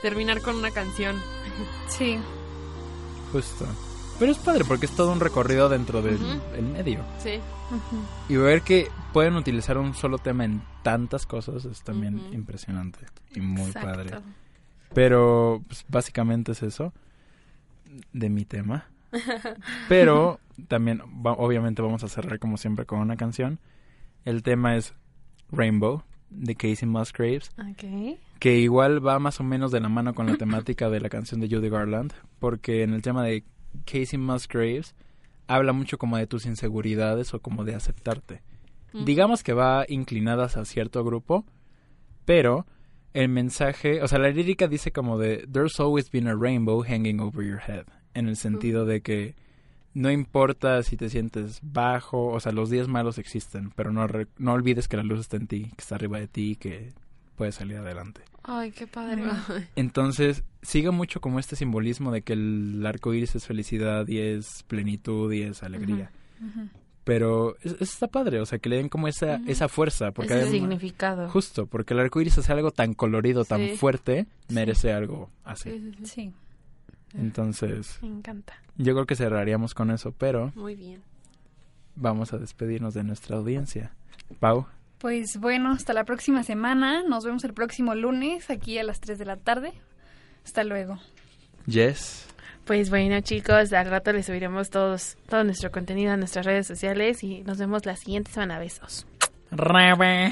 [0.00, 1.16] Terminar con una canción.
[1.88, 2.18] Sí,
[3.32, 3.66] Justo.
[4.18, 6.18] Pero es padre porque es todo un recorrido dentro del
[6.56, 7.00] el medio.
[7.18, 7.40] Sí.
[8.28, 13.00] Y ver que pueden utilizar un solo tema en tantas cosas es también impresionante
[13.34, 13.88] y muy Exacto.
[13.88, 14.10] padre.
[14.94, 16.92] Pero pues, básicamente es eso
[18.12, 18.86] de mi tema.
[19.88, 20.38] Pero
[20.68, 23.58] también, va- obviamente, vamos a cerrar como siempre con una canción.
[24.24, 24.94] El tema es
[25.50, 28.16] Rainbow de Casey Musgraves, Ok.
[28.40, 31.40] que igual va más o menos de la mano con la temática de la canción
[31.40, 33.44] de Judy Garland, porque en el tema de
[33.84, 34.94] Casey Musgraves
[35.46, 38.42] habla mucho como de tus inseguridades o como de aceptarte.
[38.92, 41.44] Digamos que va inclinada hacia cierto grupo,
[42.24, 42.64] pero
[43.12, 47.20] el mensaje, o sea, la lírica dice como de There's always been a rainbow hanging
[47.20, 49.34] over your head, en el sentido de que
[49.94, 54.26] no importa si te sientes bajo, o sea, los días malos existen, pero no, re-
[54.38, 56.92] no olvides que la luz está en ti, que está arriba de ti y que
[57.36, 58.22] puedes salir adelante.
[58.44, 59.24] Ay, qué padre.
[59.76, 64.64] Entonces, sigue mucho como este simbolismo de que el arco iris es felicidad y es
[64.64, 66.10] plenitud y es alegría.
[67.04, 70.10] Pero es- eso está padre, o sea, que le den como esa, esa fuerza.
[70.12, 71.28] Porque Ese además- significado.
[71.28, 73.76] Justo, porque el arco iris hace algo tan colorido, tan Sí.
[73.76, 75.92] fuerte, merece algo así.
[76.04, 76.32] Sí.
[77.12, 78.54] Entonces, Me encanta.
[78.76, 81.02] yo creo que cerraríamos con eso, pero Muy bien.
[81.94, 83.92] vamos a despedirnos de nuestra audiencia.
[84.40, 84.66] Pau,
[84.98, 87.02] Pues bueno, hasta la próxima semana.
[87.06, 89.74] Nos vemos el próximo lunes aquí a las 3 de la tarde.
[90.44, 90.98] Hasta luego.
[91.68, 92.26] Jess,
[92.66, 97.22] Pues bueno, chicos, al rato les subiremos todos, todo nuestro contenido a nuestras redes sociales
[97.24, 98.58] y nos vemos la siguiente semana.
[98.58, 99.06] Besos.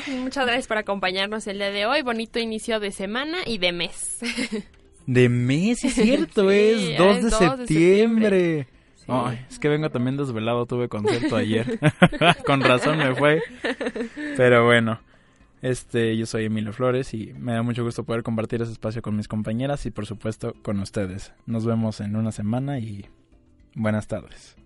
[0.08, 2.02] Muchas gracias por acompañarnos el día de hoy.
[2.02, 4.18] Bonito inicio de semana y de mes.
[5.06, 8.66] de mes, es cierto, Sí, es 2 es de 2 de septiembre.
[9.08, 11.78] Ay, es que vengo también desvelado, tuve concierto ayer.
[12.46, 13.40] Con razón me fue.
[14.36, 15.00] Pero bueno,
[15.62, 19.16] este, yo soy Emilio Flores y me da mucho gusto poder compartir ese espacio con
[19.16, 21.32] mis compañeras y por supuesto con ustedes.
[21.46, 23.06] Nos vemos en una semana y
[23.74, 24.56] buenas tardes.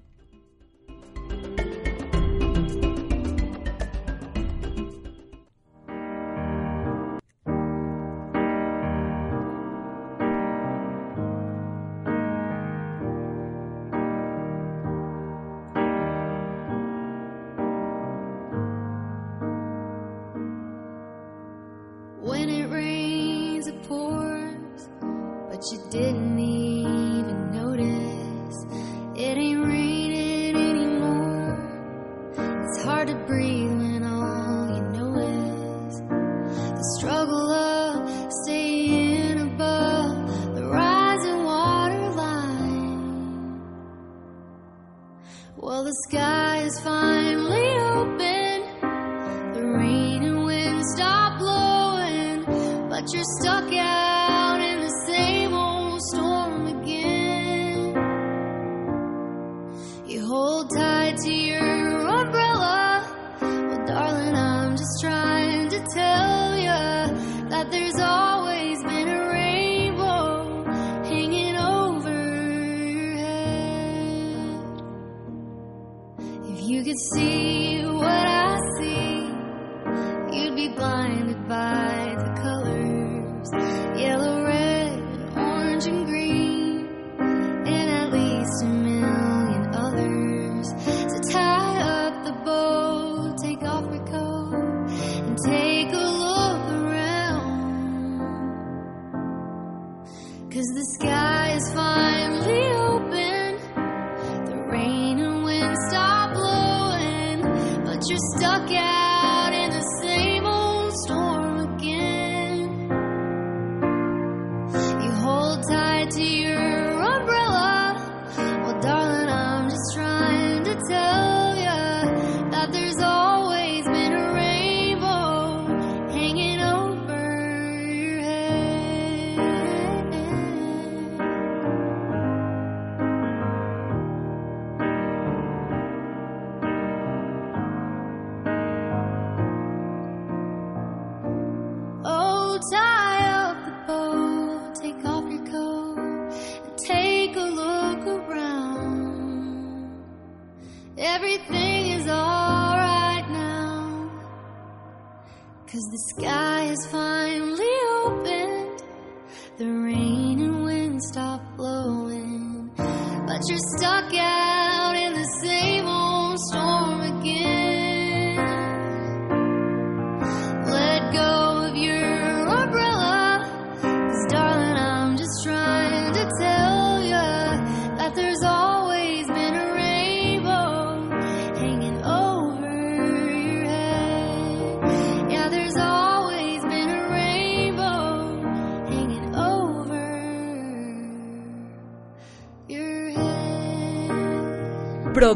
[100.57, 102.76] Cause the sky is finally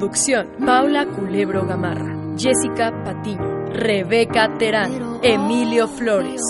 [0.01, 6.41] Producción Paula Culebro Gamarra, Jessica Patiño, Rebeca Terán, Emilio Flores.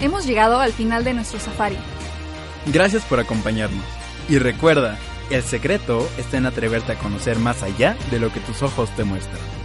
[0.00, 1.76] Hemos llegado al final de nuestro safari.
[2.72, 3.84] Gracias por acompañarnos.
[4.28, 4.98] Y recuerda,
[5.30, 9.04] el secreto está en atreverte a conocer más allá de lo que tus ojos te
[9.04, 9.63] muestran.